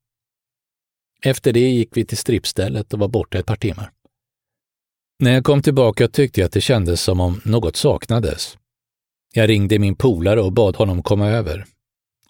Efter 1.22 1.52
det 1.52 1.70
gick 1.70 1.96
vi 1.96 2.04
till 2.04 2.18
strippstället 2.18 2.92
och 2.92 2.98
var 2.98 3.08
borta 3.08 3.38
ett 3.38 3.46
par 3.46 3.56
timmar. 3.56 3.92
När 5.22 5.32
jag 5.32 5.44
kom 5.44 5.62
tillbaka 5.62 6.08
tyckte 6.08 6.40
jag 6.40 6.46
att 6.46 6.52
det 6.52 6.60
kändes 6.60 7.02
som 7.02 7.20
om 7.20 7.40
något 7.44 7.76
saknades. 7.76 8.58
Jag 9.32 9.48
ringde 9.48 9.78
min 9.78 9.96
polare 9.96 10.40
och 10.40 10.52
bad 10.52 10.76
honom 10.76 11.02
komma 11.02 11.28
över. 11.28 11.66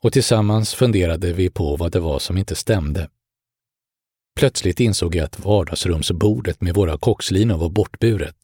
Och 0.00 0.12
tillsammans 0.12 0.75
funderade 0.75 1.32
vi 1.32 1.50
på 1.50 1.76
vad 1.76 1.92
det 1.92 2.00
var 2.00 2.18
som 2.18 2.38
inte 2.38 2.54
stämde. 2.54 3.09
Plötsligt 4.37 4.80
insåg 4.80 5.14
jag 5.14 5.25
att 5.25 5.40
vardagsrumsbordet 5.40 6.61
med 6.61 6.75
våra 6.75 6.99
kokslinor 6.99 7.59
var 7.59 7.68
bortburet. 7.68 8.37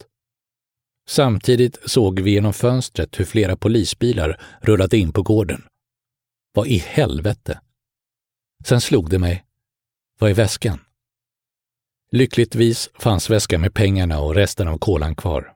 Samtidigt 1.08 1.78
såg 1.90 2.20
vi 2.20 2.30
genom 2.30 2.52
fönstret 2.52 3.20
hur 3.20 3.24
flera 3.24 3.56
polisbilar 3.56 4.40
rullade 4.60 4.98
in 4.98 5.12
på 5.12 5.22
gården. 5.22 5.62
Vad 6.54 6.66
i 6.66 6.78
helvete? 6.78 7.60
Sen 8.64 8.80
slog 8.80 9.10
det 9.10 9.18
mig. 9.18 9.44
Vad 10.18 10.30
är 10.30 10.34
väskan? 10.34 10.78
Lyckligtvis 12.12 12.90
fanns 12.94 13.30
väskan 13.30 13.60
med 13.60 13.74
pengarna 13.74 14.20
och 14.20 14.34
resten 14.34 14.68
av 14.68 14.78
kolan 14.78 15.14
kvar. 15.14 15.52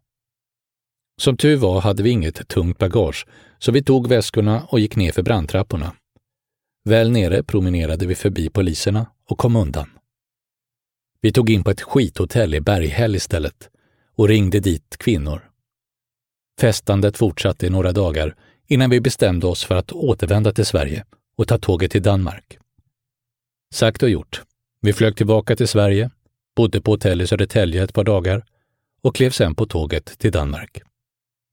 Som 1.20 1.36
tur 1.36 1.56
var 1.56 1.80
hade 1.80 2.02
vi 2.02 2.10
inget 2.10 2.48
tungt 2.48 2.78
bagage, 2.78 3.26
så 3.58 3.72
vi 3.72 3.82
tog 3.82 4.08
väskorna 4.08 4.66
och 4.68 4.80
gick 4.80 4.96
ner 4.96 5.12
för 5.12 5.22
brandtrapporna. 5.22 5.92
Väl 6.84 7.10
nere 7.10 7.42
promenerade 7.42 8.06
vi 8.06 8.14
förbi 8.14 8.50
poliserna 8.50 9.06
och 9.28 9.38
kom 9.38 9.56
undan. 9.56 9.90
Vi 11.20 11.32
tog 11.32 11.50
in 11.50 11.64
på 11.64 11.70
ett 11.70 11.80
skithotell 11.80 12.54
i 12.54 12.60
Berghäll 12.60 13.16
istället 13.16 13.70
och 14.16 14.28
ringde 14.28 14.60
dit 14.60 14.96
kvinnor. 14.98 15.50
Festandet 16.60 17.16
fortsatte 17.16 17.66
i 17.66 17.70
några 17.70 17.92
dagar 17.92 18.36
innan 18.66 18.90
vi 18.90 19.00
bestämde 19.00 19.46
oss 19.46 19.64
för 19.64 19.74
att 19.74 19.92
återvända 19.92 20.52
till 20.52 20.66
Sverige 20.66 21.04
och 21.36 21.48
ta 21.48 21.58
tåget 21.58 21.90
till 21.90 22.02
Danmark. 22.02 22.58
Sagt 23.74 24.02
och 24.02 24.10
gjort. 24.10 24.42
Vi 24.80 24.92
flög 24.92 25.16
tillbaka 25.16 25.56
till 25.56 25.68
Sverige, 25.68 26.10
bodde 26.56 26.80
på 26.80 26.90
hotell 26.90 27.20
i 27.20 27.26
Södertälje 27.26 27.84
ett 27.84 27.94
par 27.94 28.04
dagar 28.04 28.44
och 29.02 29.14
klev 29.16 29.30
sen 29.30 29.54
på 29.54 29.66
tåget 29.66 30.18
till 30.18 30.32
Danmark. 30.32 30.82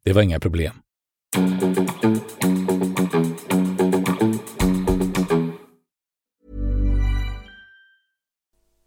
Det 0.06 0.14
var 0.14 0.22
inga 0.22 0.40
problem. 0.40 0.74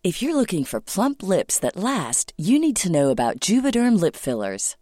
If 0.02 0.23
you're 0.23 0.35
looking 0.35 0.64
for 0.64 0.81
plump 0.81 1.23
lips 1.23 1.61
that 1.61 1.76
last, 1.76 2.33
you 2.38 2.59
need 2.59 2.76
to 2.76 2.88
know 2.88 3.11
about 3.11 3.49
Juvederm 3.49 4.00
lip 4.00 4.17
fillers. 4.17 4.76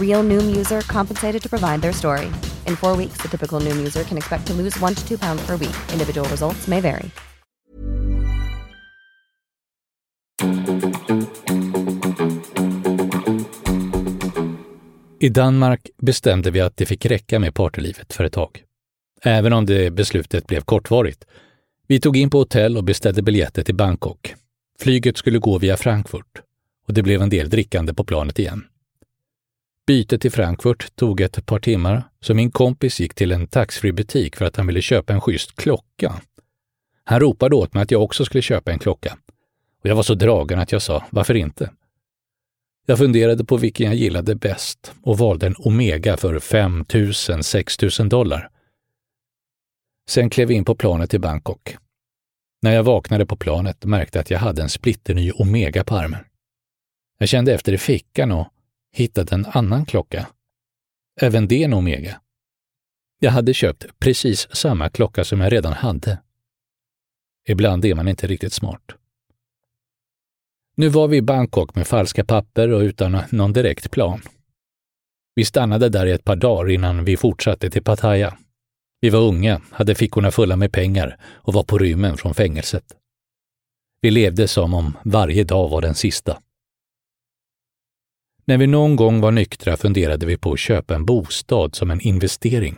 Real 0.00 0.28
Noom 0.28 0.56
user 0.56 0.80
compensated 0.80 1.42
to 1.42 1.48
provide 1.48 1.80
their 1.80 1.92
story. 1.92 2.26
In 2.66 2.76
four 2.76 2.96
weeks, 2.96 3.22
the 3.22 3.28
typical 3.28 3.60
Noom 3.60 3.78
user 3.78 4.04
can 4.04 4.18
expect 4.18 4.46
to 4.46 4.54
lose 4.54 4.84
one 4.84 4.94
to 4.94 5.08
two 5.08 5.18
pounds 5.18 5.46
per 5.46 5.56
week. 5.56 5.76
Individual 5.92 6.28
results 6.28 6.68
may 6.68 6.80
vary. 6.80 7.10
I 15.22 15.28
Danmark 15.28 15.90
bestämde 16.02 16.50
vi 16.50 16.60
att 16.60 16.76
det 16.76 16.86
fick 16.86 17.06
räcka 17.06 17.38
med 17.38 17.54
partylivet 17.54 18.12
för 18.12 18.24
ett 18.24 18.32
tag. 18.32 18.62
Även 19.22 19.52
om 19.52 19.66
det 19.66 19.90
beslutet 19.90 20.46
blev 20.46 20.60
kortvarigt. 20.60 21.24
Vi 21.86 22.00
tog 22.00 22.16
in 22.16 22.30
på 22.30 22.38
hotell 22.38 22.76
och 22.76 22.84
beställde 22.84 23.22
biljetter 23.22 23.62
till 23.62 23.74
Bangkok. 23.74 24.34
Flyget 24.78 25.16
skulle 25.16 25.38
gå 25.38 25.58
via 25.58 25.76
Frankfurt 25.76 26.42
och 26.86 26.94
det 26.94 27.02
blev 27.02 27.22
en 27.22 27.30
del 27.30 27.50
drickande 27.50 27.94
på 27.94 28.04
planet 28.04 28.38
igen. 28.38 28.64
Bytet 29.90 30.20
till 30.20 30.32
Frankfurt 30.32 30.96
tog 30.96 31.20
ett 31.20 31.46
par 31.46 31.58
timmar, 31.58 32.02
så 32.20 32.34
min 32.34 32.50
kompis 32.50 33.00
gick 33.00 33.14
till 33.14 33.32
en 33.32 33.46
taxfree-butik 33.46 34.36
för 34.36 34.44
att 34.44 34.56
han 34.56 34.66
ville 34.66 34.82
köpa 34.82 35.12
en 35.12 35.20
schysst 35.20 35.56
klocka. 35.56 36.20
Han 37.04 37.20
ropade 37.20 37.56
åt 37.56 37.74
mig 37.74 37.82
att 37.82 37.90
jag 37.90 38.02
också 38.02 38.24
skulle 38.24 38.42
köpa 38.42 38.72
en 38.72 38.78
klocka. 38.78 39.18
Och 39.82 39.86
jag 39.90 39.96
var 39.96 40.02
så 40.02 40.14
dragen 40.14 40.58
att 40.58 40.72
jag 40.72 40.82
sa, 40.82 41.04
varför 41.10 41.34
inte? 41.34 41.70
Jag 42.86 42.98
funderade 42.98 43.44
på 43.44 43.56
vilken 43.56 43.86
jag 43.86 43.94
gillade 43.94 44.34
bäst 44.34 44.92
och 45.02 45.18
valde 45.18 45.46
en 45.46 45.54
Omega 45.58 46.16
för 46.16 46.38
5 46.38 46.84
000 46.94 47.44
6 47.44 47.78
000 47.98 48.08
dollar. 48.08 48.50
Sen 50.08 50.30
klev 50.30 50.48
vi 50.48 50.54
in 50.54 50.64
på 50.64 50.74
planet 50.74 51.10
till 51.10 51.20
Bangkok. 51.20 51.76
När 52.62 52.74
jag 52.74 52.82
vaknade 52.82 53.26
på 53.26 53.36
planet 53.36 53.84
märkte 53.84 54.18
jag 54.18 54.22
att 54.22 54.30
jag 54.30 54.38
hade 54.38 54.62
en 54.62 54.68
splitterny 54.68 55.32
Omega 55.32 55.84
på 55.84 55.96
armen. 55.96 56.24
Jag 57.18 57.28
kände 57.28 57.54
efter 57.54 57.72
i 57.72 57.78
fickan 57.78 58.32
och 58.32 58.48
hittade 58.92 59.34
en 59.34 59.46
annan 59.46 59.86
klocka. 59.86 60.28
Även 61.20 61.48
det 61.48 61.62
en 61.62 61.74
Omega. 61.74 62.20
Jag 63.18 63.30
hade 63.30 63.54
köpt 63.54 63.98
precis 63.98 64.48
samma 64.56 64.90
klocka 64.90 65.24
som 65.24 65.40
jag 65.40 65.52
redan 65.52 65.72
hade. 65.72 66.18
Ibland 67.48 67.84
är 67.84 67.94
man 67.94 68.08
inte 68.08 68.26
riktigt 68.26 68.52
smart. 68.52 68.82
Nu 70.76 70.88
var 70.88 71.08
vi 71.08 71.16
i 71.16 71.22
Bangkok 71.22 71.74
med 71.74 71.86
falska 71.86 72.24
papper 72.24 72.68
och 72.68 72.80
utan 72.80 73.18
någon 73.30 73.52
direkt 73.52 73.90
plan. 73.90 74.20
Vi 75.34 75.44
stannade 75.44 75.88
där 75.88 76.06
i 76.06 76.12
ett 76.12 76.24
par 76.24 76.36
dagar 76.36 76.70
innan 76.70 77.04
vi 77.04 77.16
fortsatte 77.16 77.70
till 77.70 77.82
Pattaya. 77.82 78.38
Vi 79.00 79.10
var 79.10 79.20
unga, 79.20 79.60
hade 79.70 79.94
fickorna 79.94 80.30
fulla 80.30 80.56
med 80.56 80.72
pengar 80.72 81.18
och 81.24 81.54
var 81.54 81.62
på 81.62 81.78
rymmen 81.78 82.16
från 82.16 82.34
fängelset. 82.34 82.84
Vi 84.00 84.10
levde 84.10 84.48
som 84.48 84.74
om 84.74 84.96
varje 85.04 85.44
dag 85.44 85.68
var 85.68 85.80
den 85.80 85.94
sista. 85.94 86.38
När 88.44 88.58
vi 88.58 88.66
någon 88.66 88.96
gång 88.96 89.20
var 89.20 89.30
nyktra 89.30 89.76
funderade 89.76 90.26
vi 90.26 90.36
på 90.36 90.52
att 90.52 90.58
köpa 90.58 90.94
en 90.94 91.04
bostad 91.04 91.74
som 91.74 91.90
en 91.90 92.00
investering. 92.00 92.76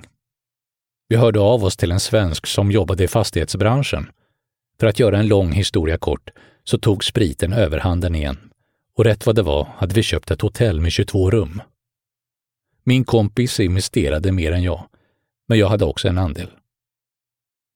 Vi 1.09 1.16
hörde 1.16 1.40
av 1.40 1.64
oss 1.64 1.76
till 1.76 1.92
en 1.92 2.00
svensk 2.00 2.47
som 2.47 2.71
jobbade 2.71 3.04
i 3.04 3.09
fastighetsbranschen. 3.09 4.11
För 4.81 4.87
att 4.87 4.99
göra 4.99 5.19
en 5.19 5.28
lång 5.28 5.52
historia 5.52 5.99
kort 5.99 6.31
så 6.64 6.78
tog 6.78 7.04
spriten 7.04 7.52
överhanden 7.52 8.14
igen 8.14 8.38
och 8.97 9.04
rätt 9.04 9.26
vad 9.26 9.37
det 9.37 9.42
var 9.42 9.64
hade 9.76 9.95
vi 9.95 10.02
köpt 10.02 10.31
ett 10.31 10.40
hotell 10.40 10.81
med 10.81 10.92
22 10.92 11.31
rum. 11.31 11.62
Min 12.85 13.04
kompis 13.04 13.61
investerade 13.61 14.33
mer 14.33 14.52
än 14.52 14.62
jag, 14.62 14.88
men 15.49 15.59
jag 15.59 15.69
hade 15.69 15.85
också 15.85 16.09
en 16.09 16.19
andel. 16.19 16.50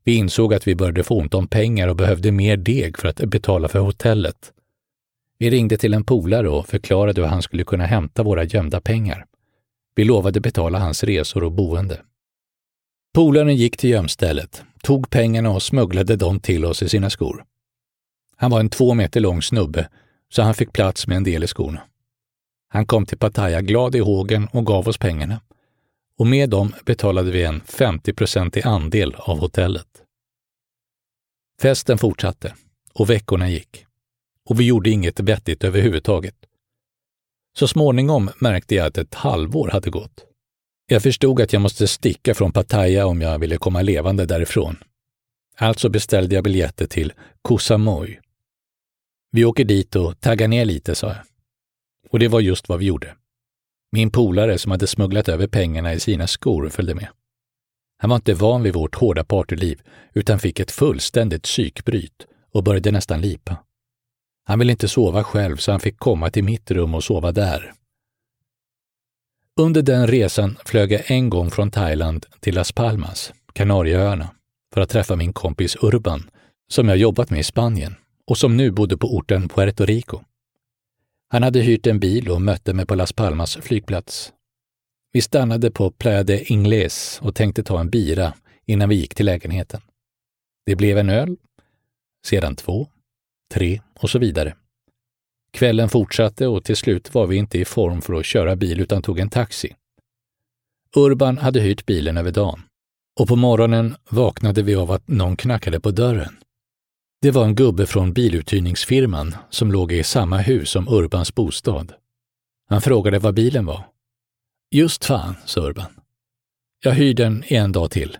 Vi 0.04 0.14
insåg 0.14 0.54
att 0.54 0.68
vi 0.68 0.74
började 0.74 1.04
få 1.04 1.18
ont 1.18 1.34
om 1.34 1.48
pengar 1.48 1.88
och 1.88 1.96
behövde 1.96 2.32
mer 2.32 2.56
deg 2.56 2.98
för 2.98 3.08
att 3.08 3.16
betala 3.16 3.68
för 3.68 3.78
hotellet. 3.78 4.52
Vi 5.38 5.50
ringde 5.50 5.76
till 5.76 5.94
en 5.94 6.04
polare 6.04 6.48
och 6.48 6.68
förklarade 6.68 7.20
hur 7.20 7.28
han 7.28 7.42
skulle 7.42 7.64
kunna 7.64 7.86
hämta 7.86 8.22
våra 8.22 8.44
gömda 8.44 8.80
pengar. 8.80 9.26
Vi 9.94 10.04
lovade 10.04 10.40
betala 10.40 10.78
hans 10.78 11.04
resor 11.04 11.44
och 11.44 11.52
boende. 11.52 12.02
Polaren 13.14 13.56
gick 13.56 13.76
till 13.76 13.90
gömstället, 13.90 14.64
tog 14.82 15.10
pengarna 15.10 15.50
och 15.50 15.62
smugglade 15.62 16.16
dem 16.16 16.40
till 16.40 16.64
oss 16.64 16.82
i 16.82 16.88
sina 16.88 17.10
skor. 17.10 17.44
Han 18.36 18.50
var 18.50 18.60
en 18.60 18.70
två 18.70 18.94
meter 18.94 19.20
lång 19.20 19.42
snubbe, 19.42 19.88
så 20.28 20.42
han 20.42 20.54
fick 20.54 20.72
plats 20.72 21.06
med 21.06 21.16
en 21.16 21.24
del 21.24 21.44
i 21.44 21.46
skorna. 21.46 21.80
Han 22.68 22.86
kom 22.86 23.06
till 23.06 23.18
Pattaya 23.18 23.60
glad 23.60 23.94
i 23.94 23.98
hågen 23.98 24.48
och 24.52 24.66
gav 24.66 24.88
oss 24.88 24.98
pengarna. 24.98 25.40
Och 26.18 26.26
med 26.26 26.50
dem 26.50 26.74
betalade 26.84 27.30
vi 27.30 27.44
en 27.44 27.60
50-procentig 27.60 28.66
andel 28.66 29.14
av 29.14 29.38
hotellet. 29.38 30.02
Festen 31.62 31.98
fortsatte 31.98 32.54
och 32.92 33.10
veckorna 33.10 33.48
gick. 33.48 33.85
Och 34.46 34.60
vi 34.60 34.64
gjorde 34.64 34.90
inget 34.90 35.20
vettigt 35.20 35.64
överhuvudtaget. 35.64 36.34
Så 37.58 37.68
småningom 37.68 38.30
märkte 38.38 38.74
jag 38.74 38.86
att 38.86 38.98
ett 38.98 39.14
halvår 39.14 39.68
hade 39.68 39.90
gått. 39.90 40.24
Jag 40.86 41.02
förstod 41.02 41.40
att 41.40 41.52
jag 41.52 41.62
måste 41.62 41.88
sticka 41.88 42.34
från 42.34 42.52
Pattaya 42.52 43.06
om 43.06 43.20
jag 43.20 43.38
ville 43.38 43.56
komma 43.56 43.82
levande 43.82 44.26
därifrån. 44.26 44.76
Alltså 45.56 45.88
beställde 45.88 46.34
jag 46.34 46.44
biljetter 46.44 46.86
till 46.86 47.12
Koh 47.42 47.58
Samui. 47.58 48.18
Vi 49.32 49.44
åker 49.44 49.64
dit 49.64 49.96
och 49.96 50.20
taggar 50.20 50.48
ner 50.48 50.64
lite, 50.64 50.94
sa 50.94 51.06
jag. 51.06 51.24
Och 52.10 52.18
det 52.18 52.28
var 52.28 52.40
just 52.40 52.68
vad 52.68 52.78
vi 52.78 52.86
gjorde. 52.86 53.14
Min 53.92 54.10
polare 54.10 54.58
som 54.58 54.70
hade 54.70 54.86
smugglat 54.86 55.28
över 55.28 55.46
pengarna 55.46 55.94
i 55.94 56.00
sina 56.00 56.26
skor 56.26 56.68
följde 56.68 56.94
med. 56.94 57.08
Han 57.98 58.10
var 58.10 58.16
inte 58.16 58.34
van 58.34 58.62
vid 58.62 58.74
vårt 58.74 58.94
hårda 58.94 59.24
partyliv 59.24 59.80
utan 60.14 60.38
fick 60.38 60.60
ett 60.60 60.70
fullständigt 60.70 61.42
psykbryt 61.42 62.26
och 62.52 62.64
började 62.64 62.90
nästan 62.90 63.20
lipa. 63.20 63.56
Han 64.48 64.58
ville 64.58 64.72
inte 64.72 64.88
sova 64.88 65.24
själv 65.24 65.56
så 65.56 65.70
han 65.70 65.80
fick 65.80 65.98
komma 65.98 66.30
till 66.30 66.44
mitt 66.44 66.70
rum 66.70 66.94
och 66.94 67.04
sova 67.04 67.32
där. 67.32 67.72
Under 69.60 69.82
den 69.82 70.06
resan 70.06 70.56
flög 70.64 70.92
jag 70.92 71.10
en 71.10 71.30
gång 71.30 71.50
från 71.50 71.70
Thailand 71.70 72.26
till 72.40 72.54
Las 72.54 72.72
Palmas, 72.72 73.32
Kanarieöarna, 73.52 74.28
för 74.74 74.80
att 74.80 74.90
träffa 74.90 75.16
min 75.16 75.32
kompis 75.32 75.76
Urban, 75.80 76.30
som 76.68 76.88
jag 76.88 76.96
jobbat 76.96 77.30
med 77.30 77.40
i 77.40 77.42
Spanien 77.42 77.94
och 78.26 78.38
som 78.38 78.56
nu 78.56 78.70
bodde 78.70 78.96
på 78.96 79.16
orten 79.16 79.48
Puerto 79.48 79.84
Rico. 79.84 80.20
Han 81.28 81.42
hade 81.42 81.60
hyrt 81.60 81.86
en 81.86 82.00
bil 82.00 82.30
och 82.30 82.42
mötte 82.42 82.74
mig 82.74 82.86
på 82.86 82.94
Las 82.94 83.12
Palmas 83.12 83.56
flygplats. 83.56 84.32
Vi 85.12 85.20
stannade 85.20 85.70
på 85.70 85.90
Playa 85.90 86.22
de 86.22 86.52
Ingles 86.52 87.20
och 87.22 87.34
tänkte 87.34 87.62
ta 87.62 87.80
en 87.80 87.90
bira 87.90 88.34
innan 88.66 88.88
vi 88.88 88.94
gick 88.94 89.14
till 89.14 89.26
lägenheten. 89.26 89.80
Det 90.66 90.76
blev 90.76 90.98
en 90.98 91.10
öl, 91.10 91.36
sedan 92.26 92.56
två, 92.56 92.88
tre 93.54 93.80
och 93.94 94.10
så 94.10 94.18
vidare. 94.18 94.56
Kvällen 95.50 95.88
fortsatte 95.88 96.46
och 96.46 96.64
till 96.64 96.76
slut 96.76 97.14
var 97.14 97.26
vi 97.26 97.36
inte 97.36 97.58
i 97.58 97.64
form 97.64 98.02
för 98.02 98.14
att 98.14 98.26
köra 98.26 98.56
bil 98.56 98.80
utan 98.80 99.02
tog 99.02 99.18
en 99.18 99.30
taxi. 99.30 99.74
Urban 100.96 101.38
hade 101.38 101.60
hyrt 101.60 101.86
bilen 101.86 102.16
över 102.16 102.30
dagen 102.30 102.62
och 103.20 103.28
på 103.28 103.36
morgonen 103.36 103.96
vaknade 104.10 104.62
vi 104.62 104.74
av 104.74 104.90
att 104.90 105.08
någon 105.08 105.36
knackade 105.36 105.80
på 105.80 105.90
dörren. 105.90 106.36
Det 107.22 107.30
var 107.30 107.44
en 107.44 107.54
gubbe 107.54 107.86
från 107.86 108.12
biluthyrningsfirman 108.12 109.36
som 109.50 109.72
låg 109.72 109.92
i 109.92 110.02
samma 110.02 110.38
hus 110.38 110.70
som 110.70 110.88
Urbans 110.88 111.34
bostad. 111.34 111.92
Han 112.68 112.80
frågade 112.80 113.18
vad 113.18 113.34
bilen 113.34 113.66
var. 113.66 113.86
Just 114.70 115.04
fan, 115.04 115.34
sa 115.44 115.60
Urban. 115.60 116.00
Jag 116.80 116.92
hyr 116.92 117.14
den 117.14 117.44
en 117.46 117.72
dag 117.72 117.90
till. 117.90 118.18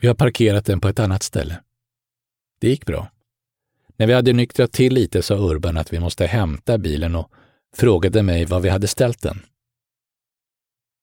Vi 0.00 0.08
har 0.08 0.14
parkerat 0.14 0.64
den 0.64 0.80
på 0.80 0.88
ett 0.88 0.98
annat 0.98 1.22
ställe. 1.22 1.60
Det 2.60 2.68
gick 2.68 2.86
bra. 2.86 3.10
När 3.98 4.06
vi 4.06 4.12
hade 4.12 4.32
nyktrat 4.32 4.72
till 4.72 4.94
lite 4.94 5.22
sa 5.22 5.34
Urban 5.34 5.76
att 5.76 5.92
vi 5.92 6.00
måste 6.00 6.26
hämta 6.26 6.78
bilen 6.78 7.14
och 7.14 7.30
frågade 7.76 8.22
mig 8.22 8.44
var 8.44 8.60
vi 8.60 8.68
hade 8.68 8.86
ställt 8.86 9.22
den. 9.22 9.40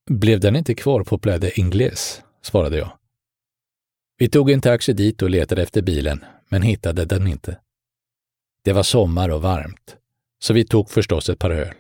Blev 0.10 0.40
den 0.40 0.56
inte 0.56 0.76
kvar 0.76 1.04
på 1.04 1.18
Pläde 1.18 1.60
Ingles? 1.60 2.22
svarade 2.42 2.78
jag. 2.78 2.98
Vi 4.18 4.30
tog 4.30 4.52
en 4.52 4.62
taxi 4.62 4.94
dit 4.94 5.22
och 5.22 5.30
letade 5.30 5.64
efter 5.64 5.82
bilen, 5.82 6.26
men 6.50 6.62
hittade 6.62 7.06
den 7.06 7.28
inte. 7.28 7.60
Det 8.64 8.74
var 8.74 8.84
sommar 8.84 9.30
och 9.30 9.42
varmt, 9.42 9.98
så 10.40 10.54
vi 10.54 10.66
tog 10.66 10.90
förstås 10.90 11.30
ett 11.30 11.40
par 11.40 11.52
öl. 11.52 11.74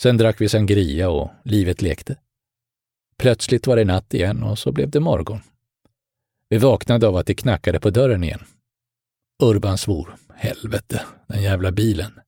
Sen 0.00 0.16
drack 0.16 0.40
vi 0.40 0.48
sangria 0.48 1.10
och 1.10 1.30
livet 1.44 1.82
lekte. 1.82 2.16
Plötsligt 3.18 3.66
var 3.66 3.76
det 3.76 3.84
natt 3.84 4.14
igen 4.14 4.42
och 4.42 4.58
så 4.58 4.72
blev 4.72 4.90
det 4.90 5.00
morgon. 5.00 5.40
Vi 6.48 6.58
vaknade 6.58 7.08
av 7.08 7.16
att 7.16 7.26
det 7.26 7.34
knackade 7.34 7.80
på 7.80 7.90
dörren 7.90 8.24
igen. 8.24 8.44
Urban 9.42 9.78
svor. 9.78 10.16
Helvete, 10.34 11.02
den 11.26 11.42
jävla 11.42 11.72
bilen. 11.72 12.20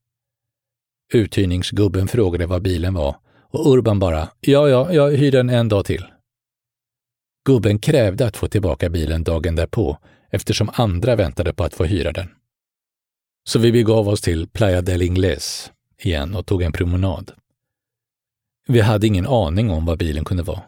Uthyrningsgubben 1.12 2.08
frågade 2.08 2.46
vad 2.46 2.62
bilen 2.62 2.94
var 2.94 3.16
och 3.50 3.72
Urban 3.72 3.98
bara, 3.98 4.28
ja, 4.40 4.68
ja, 4.68 4.92
jag 4.92 5.10
hyr 5.10 5.32
den 5.32 5.50
en 5.50 5.68
dag 5.68 5.84
till. 5.84 6.06
Gubben 7.44 7.78
krävde 7.78 8.26
att 8.26 8.36
få 8.36 8.48
tillbaka 8.48 8.90
bilen 8.90 9.24
dagen 9.24 9.54
därpå 9.54 9.98
eftersom 10.30 10.70
andra 10.72 11.16
väntade 11.16 11.54
på 11.54 11.64
att 11.64 11.74
få 11.74 11.84
hyra 11.84 12.12
den. 12.12 12.28
Så 13.48 13.58
vi 13.58 13.72
begav 13.72 14.08
oss 14.08 14.20
till 14.20 14.48
Playa 14.48 14.82
del 14.82 15.02
Ingles 15.02 15.72
igen 15.98 16.34
och 16.34 16.46
tog 16.46 16.62
en 16.62 16.72
promenad. 16.72 17.32
Vi 18.66 18.80
hade 18.80 19.06
ingen 19.06 19.26
aning 19.26 19.70
om 19.70 19.86
vad 19.86 19.98
bilen 19.98 20.24
kunde 20.24 20.42
vara. 20.42 20.62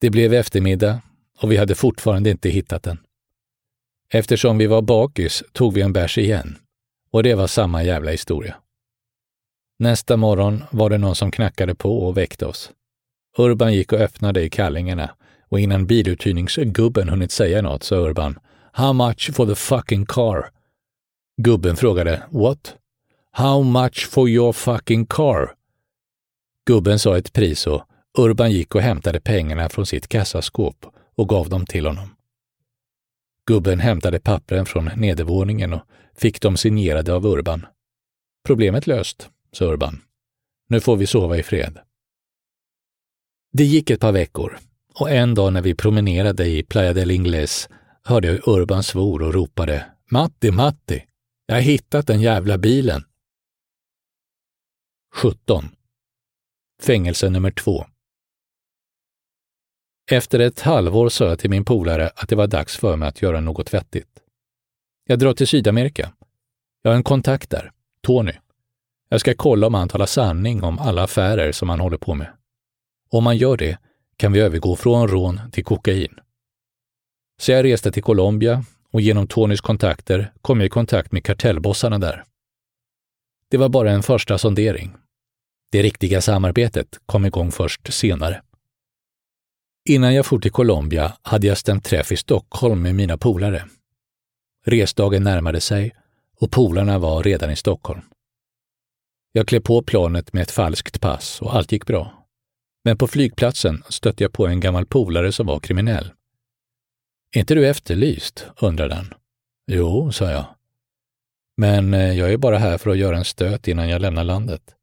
Det 0.00 0.10
blev 0.10 0.34
eftermiddag 0.34 1.02
och 1.38 1.52
vi 1.52 1.56
hade 1.56 1.74
fortfarande 1.74 2.30
inte 2.30 2.48
hittat 2.48 2.82
den. 2.82 2.98
Eftersom 4.14 4.58
vi 4.58 4.66
var 4.66 4.82
bakis 4.82 5.42
tog 5.52 5.74
vi 5.74 5.80
en 5.80 5.92
bärs 5.92 6.18
igen 6.18 6.58
och 7.10 7.22
det 7.22 7.34
var 7.34 7.46
samma 7.46 7.82
jävla 7.82 8.10
historia. 8.10 8.54
Nästa 9.78 10.16
morgon 10.16 10.62
var 10.70 10.90
det 10.90 10.98
någon 10.98 11.14
som 11.14 11.30
knackade 11.30 11.74
på 11.74 11.98
och 11.98 12.16
väckte 12.16 12.46
oss. 12.46 12.70
Urban 13.38 13.74
gick 13.74 13.92
och 13.92 13.98
öppnade 13.98 14.42
i 14.42 14.50
kallingarna 14.50 15.10
och 15.48 15.60
innan 15.60 15.86
biluthyrningsgubben 15.86 17.08
hunnit 17.08 17.32
säga 17.32 17.62
något 17.62 17.82
sa 17.82 17.96
Urban 17.96 18.38
“How 18.72 18.92
much 18.92 19.30
for 19.34 19.46
the 19.46 19.54
fucking 19.54 20.06
car?” 20.06 20.50
Gubben 21.42 21.76
frågade 21.76 22.22
“What?” 22.30 22.74
“How 23.32 23.62
much 23.62 24.08
for 24.10 24.28
your 24.28 24.52
fucking 24.52 25.06
car?” 25.06 25.54
Gubben 26.66 26.98
sa 26.98 27.18
ett 27.18 27.32
pris 27.32 27.66
och 27.66 27.82
Urban 28.18 28.52
gick 28.52 28.74
och 28.74 28.80
hämtade 28.80 29.20
pengarna 29.20 29.68
från 29.68 29.86
sitt 29.86 30.08
kassaskåp 30.08 30.86
och 31.14 31.28
gav 31.28 31.48
dem 31.48 31.66
till 31.66 31.86
honom. 31.86 32.08
Gubben 33.46 33.80
hämtade 33.80 34.20
pappren 34.20 34.66
från 34.66 34.90
nedervåningen 34.96 35.72
och 35.72 35.82
fick 36.16 36.40
dem 36.40 36.56
signerade 36.56 37.14
av 37.14 37.26
Urban. 37.26 37.66
Problemet 38.46 38.86
löst, 38.86 39.30
sa 39.52 39.64
Urban. 39.64 40.02
Nu 40.68 40.80
får 40.80 40.96
vi 40.96 41.06
sova 41.06 41.38
i 41.38 41.42
fred. 41.42 41.78
Det 43.52 43.64
gick 43.64 43.90
ett 43.90 44.00
par 44.00 44.12
veckor 44.12 44.58
och 44.94 45.10
en 45.10 45.34
dag 45.34 45.52
när 45.52 45.62
vi 45.62 45.74
promenerade 45.74 46.46
i 46.46 46.62
Playa 46.62 46.92
del 46.92 47.10
Ingles 47.10 47.68
hörde 48.02 48.28
jag 48.28 48.48
Urban 48.48 48.82
svor 48.82 49.22
och 49.22 49.34
ropade 49.34 49.86
Matti, 50.10 50.50
Matti, 50.50 51.04
jag 51.46 51.54
har 51.54 51.62
hittat 51.62 52.06
den 52.06 52.20
jävla 52.20 52.58
bilen. 52.58 53.04
17. 55.14 55.68
Fängelse 56.82 57.30
nummer 57.30 57.50
två. 57.50 57.86
Efter 60.10 60.40
ett 60.40 60.60
halvår 60.60 61.08
sa 61.08 61.24
jag 61.24 61.38
till 61.38 61.50
min 61.50 61.64
polare 61.64 62.10
att 62.16 62.28
det 62.28 62.36
var 62.36 62.46
dags 62.46 62.76
för 62.76 62.96
mig 62.96 63.08
att 63.08 63.22
göra 63.22 63.40
något 63.40 63.74
vettigt. 63.74 64.08
Jag 65.06 65.18
drar 65.18 65.34
till 65.34 65.46
Sydamerika. 65.46 66.12
Jag 66.82 66.90
har 66.90 66.96
en 66.96 67.02
kontakt 67.02 67.50
där, 67.50 67.72
Tony. 68.02 68.32
Jag 69.08 69.20
ska 69.20 69.34
kolla 69.34 69.66
om 69.66 69.74
han 69.74 69.88
talar 69.88 70.06
sanning 70.06 70.62
om 70.62 70.78
alla 70.78 71.02
affärer 71.02 71.52
som 71.52 71.68
han 71.68 71.80
håller 71.80 71.96
på 71.96 72.14
med. 72.14 72.32
Om 73.10 73.26
han 73.26 73.36
gör 73.36 73.56
det 73.56 73.78
kan 74.16 74.32
vi 74.32 74.40
övergå 74.40 74.76
från 74.76 75.08
rån 75.08 75.40
till 75.52 75.64
kokain. 75.64 76.20
Så 77.40 77.52
jag 77.52 77.64
reste 77.64 77.92
till 77.92 78.02
Colombia 78.02 78.64
och 78.90 79.00
genom 79.00 79.26
Tonys 79.26 79.60
kontakter 79.60 80.32
kom 80.42 80.60
jag 80.60 80.66
i 80.66 80.70
kontakt 80.70 81.12
med 81.12 81.24
kartellbossarna 81.24 81.98
där. 81.98 82.24
Det 83.50 83.56
var 83.56 83.68
bara 83.68 83.90
en 83.90 84.02
första 84.02 84.38
sondering. 84.38 84.94
Det 85.72 85.82
riktiga 85.82 86.20
samarbetet 86.20 87.00
kom 87.06 87.24
igång 87.24 87.52
först 87.52 87.92
senare. 87.92 88.42
Innan 89.88 90.14
jag 90.14 90.26
for 90.26 90.38
till 90.38 90.52
Colombia 90.52 91.16
hade 91.22 91.46
jag 91.46 91.58
stämt 91.58 91.84
träff 91.84 92.12
i 92.12 92.16
Stockholm 92.16 92.82
med 92.82 92.94
mina 92.94 93.18
polare. 93.18 93.68
Resdagen 94.66 95.22
närmade 95.22 95.60
sig 95.60 95.94
och 96.40 96.50
polarna 96.50 96.98
var 96.98 97.22
redan 97.22 97.50
i 97.50 97.56
Stockholm. 97.56 98.00
Jag 99.32 99.48
klev 99.48 99.60
på 99.60 99.82
planet 99.82 100.32
med 100.32 100.42
ett 100.42 100.50
falskt 100.50 101.00
pass 101.00 101.42
och 101.42 101.54
allt 101.54 101.72
gick 101.72 101.86
bra. 101.86 102.26
Men 102.84 102.98
på 102.98 103.06
flygplatsen 103.06 103.82
stötte 103.88 104.24
jag 104.24 104.32
på 104.32 104.46
en 104.46 104.60
gammal 104.60 104.86
polare 104.86 105.32
som 105.32 105.46
var 105.46 105.60
kriminell. 105.60 106.12
Är 107.34 107.40
inte 107.40 107.54
du 107.54 107.68
efterlyst? 107.68 108.46
undrade 108.60 108.94
han. 108.94 109.14
Jo, 109.66 110.12
sa 110.12 110.30
jag. 110.30 110.44
Men 111.56 111.94
eh, 111.94 112.18
jag 112.18 112.32
är 112.32 112.36
bara 112.36 112.58
här 112.58 112.78
för 112.78 112.90
att 112.90 112.98
göra 112.98 113.16
en 113.16 113.24
stöt 113.24 113.68
innan 113.68 113.88
jag 113.88 114.00
lämnar 114.00 114.24
landet. 114.24 114.74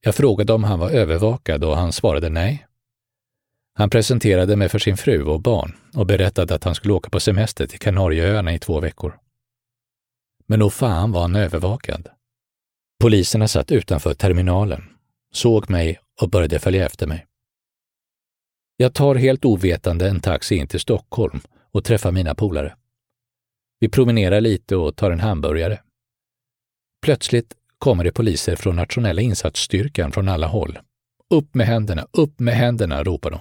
Jag 0.00 0.14
frågade 0.14 0.52
om 0.52 0.64
han 0.64 0.78
var 0.78 0.90
övervakad 0.90 1.64
och 1.64 1.76
han 1.76 1.92
svarade 1.92 2.28
nej. 2.28 2.66
Han 3.76 3.90
presenterade 3.90 4.56
mig 4.56 4.68
för 4.68 4.78
sin 4.78 4.96
fru 4.96 5.22
och 5.22 5.40
barn 5.40 5.76
och 5.94 6.06
berättade 6.06 6.54
att 6.54 6.64
han 6.64 6.74
skulle 6.74 6.94
åka 6.94 7.10
på 7.10 7.20
semester 7.20 7.66
till 7.66 7.78
Kanarieöarna 7.78 8.54
i 8.54 8.58
två 8.58 8.80
veckor. 8.80 9.18
Men 10.46 10.58
nog 10.58 10.72
fan 10.72 11.12
var 11.12 11.20
han 11.20 11.36
övervakad. 11.36 12.08
Poliserna 13.00 13.48
satt 13.48 13.72
utanför 13.72 14.14
terminalen, 14.14 14.84
såg 15.32 15.70
mig 15.70 15.98
och 16.20 16.30
började 16.30 16.58
följa 16.58 16.86
efter 16.86 17.06
mig. 17.06 17.26
Jag 18.76 18.94
tar 18.94 19.14
helt 19.14 19.44
ovetande 19.44 20.08
en 20.08 20.20
taxi 20.20 20.56
in 20.56 20.68
till 20.68 20.80
Stockholm 20.80 21.40
och 21.72 21.84
träffar 21.84 22.12
mina 22.12 22.34
polare. 22.34 22.76
Vi 23.80 23.88
promenerar 23.88 24.40
lite 24.40 24.76
och 24.76 24.96
tar 24.96 25.10
en 25.10 25.20
hamburgare. 25.20 25.80
Plötsligt 27.02 27.54
kommer 27.78 28.04
det 28.04 28.12
poliser 28.12 28.56
från 28.56 28.76
nationella 28.76 29.22
insatsstyrkan 29.22 30.12
från 30.12 30.28
alla 30.28 30.46
håll. 30.46 30.78
Upp 31.30 31.54
med 31.54 31.66
händerna, 31.66 32.06
upp 32.12 32.40
med 32.40 32.54
händerna, 32.54 33.04
ropar 33.04 33.30
de. 33.30 33.40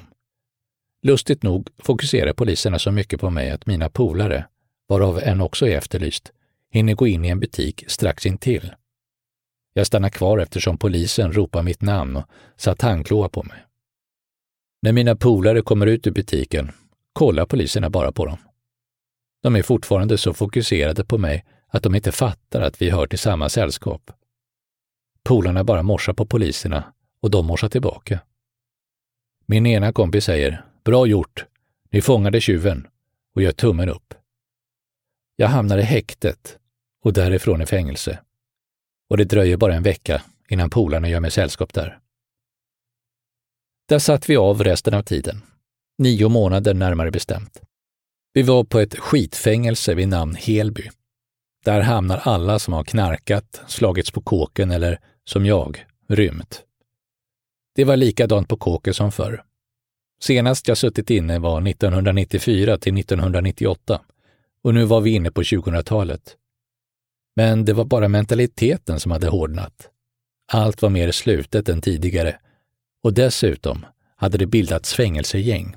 Lustigt 1.06 1.44
nog 1.44 1.70
fokuserar 1.78 2.34
poliserna 2.34 2.80
så 2.80 2.92
mycket 2.92 3.20
på 3.20 3.30
mig 3.30 3.52
att 3.52 3.66
mina 3.66 3.90
polare, 3.90 4.48
varav 4.88 5.20
en 5.20 5.42
också 5.42 5.68
är 5.68 5.78
efterlyst, 5.78 6.32
hinner 6.72 6.94
gå 6.94 7.08
in 7.08 7.26
i 7.26 7.30
en 7.30 7.40
butik 7.40 7.84
strax 7.88 8.26
intill. 8.26 8.74
Jag 9.74 9.88
stannar 9.88 10.10
kvar 10.10 10.38
eftersom 10.40 10.78
polisen 10.78 11.32
ropar 11.32 11.64
mitt 11.64 11.82
namn 11.82 12.16
och 12.16 12.26
satt 12.58 12.82
handklåa 12.82 13.30
på 13.30 13.44
mig. 13.44 13.58
När 14.82 14.92
mina 14.92 15.16
polare 15.16 15.62
kommer 15.62 15.86
ut 15.88 16.08
ur 16.08 16.12
butiken 16.12 16.72
kollar 17.14 17.46
poliserna 17.46 17.90
bara 17.90 18.12
på 18.12 18.26
dem. 18.26 18.38
De 19.42 19.56
är 19.56 19.64
fortfarande 19.64 20.18
så 20.18 20.34
fokuserade 20.34 21.06
på 21.06 21.18
mig 21.18 21.46
att 21.68 21.84
de 21.84 21.96
inte 21.96 22.12
fattar 22.12 22.62
att 22.62 22.82
vi 22.82 22.90
hör 22.90 23.08
till 23.08 23.20
samma 23.20 23.50
sällskap. 23.50 24.12
Polarna 25.24 25.64
bara 25.64 25.84
morsar 25.84 26.14
på 26.14 26.26
poliserna 26.26 26.94
och 27.22 27.32
de 27.32 27.46
morsar 27.46 27.70
tillbaka. 27.70 28.20
Min 29.46 29.66
ena 29.66 29.94
kompis 29.94 30.26
säger 30.26 30.66
”Bra 30.84 31.08
gjort! 31.08 31.46
Ni 31.90 32.02
fångade 32.02 32.42
tjuven” 32.42 32.88
och 33.36 33.42
gör 33.42 33.52
tummen 33.52 33.90
upp. 33.90 34.14
Jag 35.36 35.48
hamnar 35.48 35.78
i 35.78 35.82
häktet 35.82 36.58
och 37.04 37.14
därifrån 37.14 37.62
i 37.62 37.66
fängelse. 37.66 38.20
Och 39.10 39.18
det 39.18 39.24
dröjer 39.24 39.58
bara 39.58 39.76
en 39.76 39.84
vecka 39.84 40.22
innan 40.50 40.70
polarna 40.70 41.10
gör 41.10 41.20
mig 41.20 41.32
sällskap 41.32 41.74
där. 41.74 42.00
Där 43.90 44.00
satt 44.00 44.30
vi 44.30 44.38
av 44.38 44.64
resten 44.64 44.94
av 44.94 45.04
tiden. 45.04 45.42
Nio 45.98 46.30
månader 46.30 46.74
närmare 46.74 47.12
bestämt. 47.12 47.62
Vi 48.34 48.42
var 48.42 48.64
på 48.64 48.80
ett 48.80 49.00
skitfängelse 49.00 49.94
vid 49.94 50.08
namn 50.08 50.36
Helby. 50.36 50.90
Där 51.66 51.82
hamnar 51.82 52.18
alla 52.18 52.60
som 52.60 52.74
har 52.74 52.84
knarkat, 52.84 53.62
slagits 53.68 54.12
på 54.12 54.22
kåken 54.22 54.72
eller, 54.72 55.00
som 55.24 55.46
jag, 55.46 55.86
rymt. 56.08 56.64
Det 57.76 57.86
var 57.86 57.98
likadant 57.98 58.48
på 58.48 58.58
kåken 58.58 58.94
som 58.94 59.12
förr. 59.12 59.44
Senast 60.24 60.68
jag 60.68 60.78
suttit 60.78 61.10
inne 61.10 61.40
var 61.40 61.68
1994 61.68 62.78
till 62.78 62.98
1998 62.98 64.02
och 64.64 64.74
nu 64.74 64.86
var 64.86 65.02
vi 65.02 65.10
inne 65.10 65.32
på 65.32 65.42
2000-talet. 65.42 66.36
Men 67.36 67.66
det 67.66 67.74
var 67.74 67.86
bara 67.86 68.08
mentaliteten 68.08 69.00
som 69.00 69.12
hade 69.12 69.28
hårdnat. 69.28 69.90
Allt 70.52 70.82
var 70.82 70.90
mer 70.90 71.12
slutet 71.12 71.70
än 71.70 71.82
tidigare 71.82 72.40
och 73.04 73.14
dessutom 73.14 73.86
hade 74.16 74.38
det 74.38 74.46
bildats 74.46 74.94
fängelsegäng. 74.94 75.76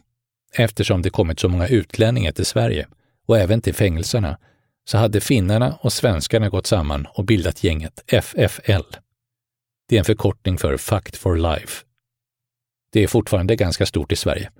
Eftersom 0.53 1.03
det 1.03 1.11
kommit 1.11 1.41
så 1.41 1.49
många 1.49 1.69
utlänningar 1.69 2.33
till 2.33 2.47
Sverige 2.47 2.87
och 3.27 3.39
även 3.39 3.61
till 3.61 3.75
fängelserna 3.75 4.39
så 4.85 4.99
hade 4.99 5.21
finnarna 5.21 5.79
och 5.81 5.93
svenskarna 5.93 6.49
gått 6.49 6.67
samman 6.67 7.07
och 7.15 7.25
bildat 7.25 7.65
gänget 7.65 8.05
FFL. 8.07 8.97
Det 9.89 9.97
är 9.97 9.99
en 9.99 10.05
förkortning 10.05 10.59
för 10.59 10.77
Fact 10.77 11.17
for 11.17 11.37
Life. 11.37 11.86
Det 12.97 13.03
är 13.03 13.07
fortfarande 13.07 13.57
ganska 13.57 13.87
stort 13.87 14.13
i 14.13 14.17
Sverige. 14.17 14.51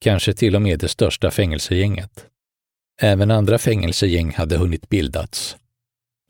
Kanske 0.00 0.34
till 0.34 0.56
och 0.56 0.62
med 0.62 0.78
det 0.78 0.88
största 0.88 1.30
fängelsegänget. 1.30 2.26
Även 3.00 3.30
andra 3.30 3.58
fängelsegäng 3.58 4.32
hade 4.32 4.56
hunnit 4.56 4.88
bildats, 4.88 5.56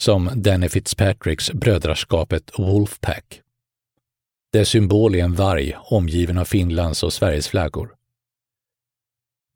som 0.03 0.31
Danny 0.35 0.69
Fitzpatricks 0.69 1.53
brödraskapet 1.53 2.59
Wolfpack. 2.59 3.41
Dess 4.53 4.69
symbol 4.69 5.14
är 5.14 5.25
en 5.25 5.35
varg 5.35 5.77
omgiven 5.77 6.38
av 6.38 6.45
Finlands 6.45 7.03
och 7.03 7.12
Sveriges 7.12 7.49
flaggor. 7.49 7.95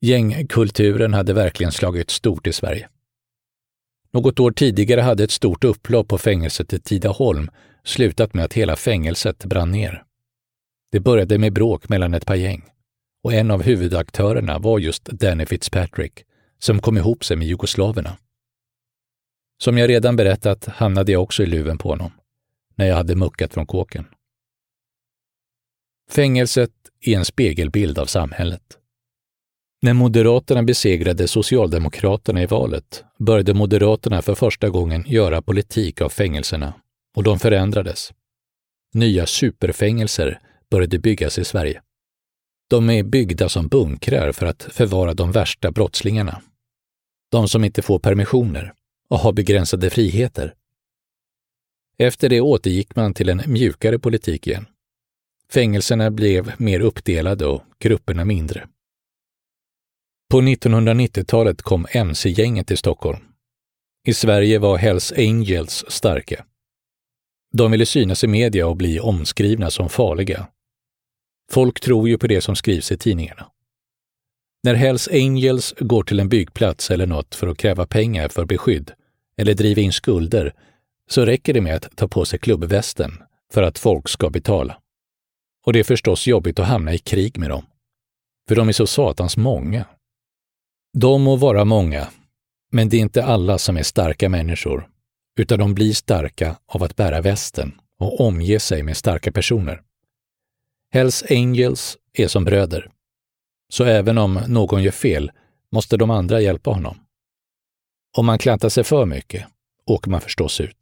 Gängkulturen 0.01 1.15
hade 1.15 1.33
verkligen 1.33 1.73
slagit 1.73 2.11
stort 2.11 2.47
i 2.47 2.53
Sverige. 2.53 2.89
Något 4.11 4.41
år 4.41 4.53
tidigare 4.53 5.01
hade 5.01 5.25
ett 5.25 5.31
stort 5.31 5.65
upplopp 5.65 6.09
på 6.09 6.19
fängelset 6.19 6.73
i 6.73 6.81
Tidaholm 6.81 7.51
slutat 7.85 8.35
med 8.35 8.45
att 8.45 8.53
hela 8.53 8.77
fängelset 8.77 9.45
brann 9.45 9.71
ner. 9.71 10.05
Det 10.93 11.01
började 11.01 11.39
med 11.39 11.53
bråk 11.53 11.89
mellan 11.89 12.15
ett 12.15 12.27
par 12.27 12.35
gäng 12.35 12.65
och 13.25 13.33
en 13.33 13.51
av 13.51 13.63
huvudaktörerna 13.63 14.59
var 14.59 14.79
just 14.79 15.05
Danny 15.05 15.47
Fitzpatrick 15.47 16.25
som 16.59 16.81
kom 16.81 16.97
ihop 16.97 17.25
sig 17.25 17.37
med 17.37 17.47
jugoslaverna. 17.47 18.19
Som 19.63 19.79
jag 19.79 19.91
redan 19.91 20.17
berättat 20.17 20.67
hamnade 20.67 21.13
jag 21.13 21.23
också 21.23 21.43
i 21.43 21.47
luven 21.47 21.79
på 21.79 21.89
honom 21.89 22.13
när 22.75 22.87
jag 22.87 22.97
hade 22.97 23.17
muckat 23.17 23.55
från 23.55 23.67
kåken. 23.67 24.07
Fängelset 26.11 26.73
är 27.01 27.17
en 27.17 27.25
spegelbild 27.25 27.99
av 27.99 28.07
samhället. 28.07 28.79
När 29.83 29.95
Moderaterna 29.95 30.63
besegrade 30.63 31.29
Socialdemokraterna 31.29 32.43
i 32.43 32.47
valet 32.47 33.05
började 33.19 33.55
Moderaterna 33.55 34.23
för 34.23 34.35
första 34.35 34.69
gången 34.69 35.05
göra 35.07 35.43
politik 35.43 36.01
av 36.01 36.09
fängelserna 36.09 36.75
och 37.17 37.23
de 37.23 37.39
förändrades. 37.39 38.13
Nya 38.95 39.27
superfängelser 39.27 40.41
började 40.73 40.99
byggas 40.99 41.39
i 41.39 41.45
Sverige. 41.45 41.83
De 42.69 42.91
är 42.91 43.03
byggda 43.03 43.49
som 43.49 43.69
bunkrar 43.69 44.33
för 44.33 44.47
att 44.47 44.63
förvara 44.63 45.15
de 45.15 45.33
värsta 45.33 45.73
brottslingarna. 45.73 46.43
De 47.31 47.49
som 47.49 47.65
inte 47.65 47.83
får 47.83 47.99
permissioner 47.99 48.73
och 49.09 49.19
har 49.19 49.33
begränsade 49.33 49.91
friheter. 49.91 50.55
Efter 51.99 52.29
det 52.29 52.41
återgick 52.41 52.97
man 52.97 53.15
till 53.15 53.29
en 53.29 53.43
mjukare 53.47 53.99
politik 53.99 54.47
igen. 54.47 54.67
Fängelserna 55.51 56.11
blev 56.11 56.53
mer 56.59 56.81
uppdelade 56.81 57.47
och 57.47 57.63
grupperna 57.79 58.25
mindre. 58.25 58.69
På 60.31 60.41
1990-talet 60.41 61.63
kom 61.63 61.87
mc-gänget 61.93 62.67
till 62.67 62.79
Stockholm. 62.79 63.21
I 64.07 64.15
Sverige 64.15 64.59
var 64.59 64.79
Hells 64.79 65.13
Angels 65.13 65.85
starka. 65.89 66.45
De 67.53 67.71
ville 67.71 67.87
synas 67.87 68.25
i 68.25 68.27
media 68.27 68.67
och 68.67 68.77
bli 68.77 69.01
omskrivna 69.01 69.71
som 69.71 69.89
farliga. 69.89 70.49
Folk 71.53 71.81
tror 71.81 72.09
ju 72.09 72.19
på 72.19 72.27
det 72.27 72.41
som 72.41 72.57
skrivs 72.57 72.93
i 72.93 72.99
tidningarna. 72.99 73.47
När 74.63 74.75
Hells 74.75 75.09
Angels 75.09 75.75
går 75.79 76.03
till 76.03 76.21
en 76.21 76.29
byggplats 76.29 76.91
eller 76.91 77.07
något 77.07 77.35
för 77.35 77.47
att 77.47 77.59
kräva 77.59 77.87
pengar 77.87 78.29
för 78.29 78.45
beskydd 78.45 78.93
eller 79.37 79.55
driva 79.55 79.81
in 79.81 79.93
skulder 79.93 80.55
så 81.11 81.25
räcker 81.25 81.55
det 81.55 81.61
med 81.61 81.77
att 81.77 81.97
ta 81.97 82.09
på 82.09 82.25
sig 82.25 82.39
klubbvästen 82.39 83.23
för 83.53 83.63
att 83.63 83.79
folk 83.79 84.09
ska 84.09 84.31
betala. 84.31 84.79
Och 85.67 85.73
det 85.73 85.79
är 85.79 85.85
förstås 85.85 86.27
jobbigt 86.27 86.59
att 86.59 86.67
hamna 86.67 86.95
i 86.95 86.99
krig 86.99 87.39
med 87.39 87.51
dem. 87.51 87.67
För 88.49 88.57
de 88.57 88.69
är 88.69 88.73
så 88.73 88.87
satans 88.87 89.37
många. 89.37 89.85
De 90.99 91.23
må 91.23 91.37
vara 91.37 91.65
många, 91.65 92.09
men 92.71 92.89
det 92.89 92.97
är 92.97 93.01
inte 93.01 93.25
alla 93.25 93.59
som 93.59 93.77
är 93.77 93.83
starka 93.83 94.29
människor, 94.29 94.89
utan 95.39 95.59
de 95.59 95.75
blir 95.75 95.93
starka 95.93 96.57
av 96.67 96.83
att 96.83 96.97
bära 96.97 97.21
västen 97.21 97.73
och 97.99 98.21
omge 98.21 98.61
sig 98.61 98.83
med 98.83 98.97
starka 98.97 99.33
personer. 99.33 99.83
Hells 100.95 101.25
Angels 101.31 101.99
är 102.13 102.29
som 102.29 102.45
bröder. 102.45 102.91
Så 103.73 103.85
även 103.85 104.19
om 104.19 104.41
någon 104.49 104.83
gör 104.83 104.91
fel 104.91 105.31
måste 105.71 105.97
de 105.97 106.11
andra 106.11 106.41
hjälpa 106.41 106.71
honom. 106.71 106.99
Om 108.17 108.27
man 108.27 108.39
klantar 108.39 108.69
sig 108.69 108.85
för 108.85 109.07
mycket 109.07 109.47
åker 109.87 110.11
man 110.11 110.21
förstås 110.21 110.61
ut. 110.61 110.77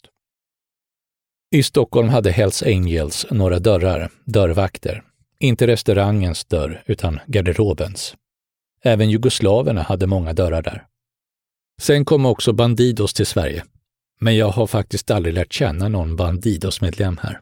I 1.54 1.62
Stockholm 1.62 2.08
hade 2.08 2.30
Hells 2.30 2.62
Angels 2.62 3.26
några 3.30 3.58
dörrar, 3.58 4.10
dörrvakter. 4.24 5.02
Inte 5.38 5.66
restaurangens 5.66 6.44
dörr, 6.44 6.82
utan 6.86 7.20
garderobens. 7.26 8.16
Även 8.84 9.10
jugoslaverna 9.10 9.82
hade 9.82 10.06
många 10.06 10.32
dörrar 10.32 10.62
där. 10.62 10.86
Sen 11.80 12.04
kom 12.04 12.26
också 12.26 12.52
Bandidos 12.52 13.14
till 13.14 13.26
Sverige, 13.26 13.64
men 14.20 14.36
jag 14.36 14.48
har 14.48 14.66
faktiskt 14.66 15.10
aldrig 15.10 15.34
lärt 15.34 15.52
känna 15.52 15.88
någon 15.88 16.16
Bandidos-medlem 16.16 17.18
här. 17.22 17.40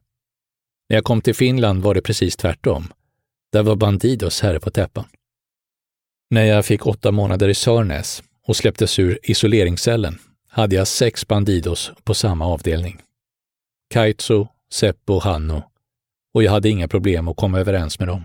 När 0.88 0.96
jag 0.96 1.04
kom 1.04 1.20
till 1.20 1.34
Finland 1.34 1.82
var 1.82 1.94
det 1.94 2.02
precis 2.02 2.36
tvärtom. 2.36 2.92
Där 3.52 3.62
var 3.62 3.76
Bandidos 3.76 4.40
herre 4.40 4.60
på 4.60 4.70
täppan. 4.70 5.04
När 6.30 6.44
jag 6.44 6.64
fick 6.64 6.86
åtta 6.86 7.12
månader 7.12 7.48
i 7.48 7.54
Sörnäs 7.54 8.22
och 8.46 8.56
släpptes 8.56 8.98
ur 8.98 9.18
isoleringscellen 9.22 10.18
hade 10.48 10.76
jag 10.76 10.88
sex 10.88 11.28
Bandidos 11.28 11.92
på 12.04 12.14
samma 12.14 12.46
avdelning. 12.46 13.00
Kaitso, 13.90 14.48
Seppo 14.72 15.14
och 15.14 15.22
Hanno. 15.22 15.62
Och 16.34 16.42
jag 16.42 16.52
hade 16.52 16.68
inga 16.68 16.88
problem 16.88 17.28
att 17.28 17.36
komma 17.36 17.60
överens 17.60 17.98
med 17.98 18.08
dem. 18.08 18.24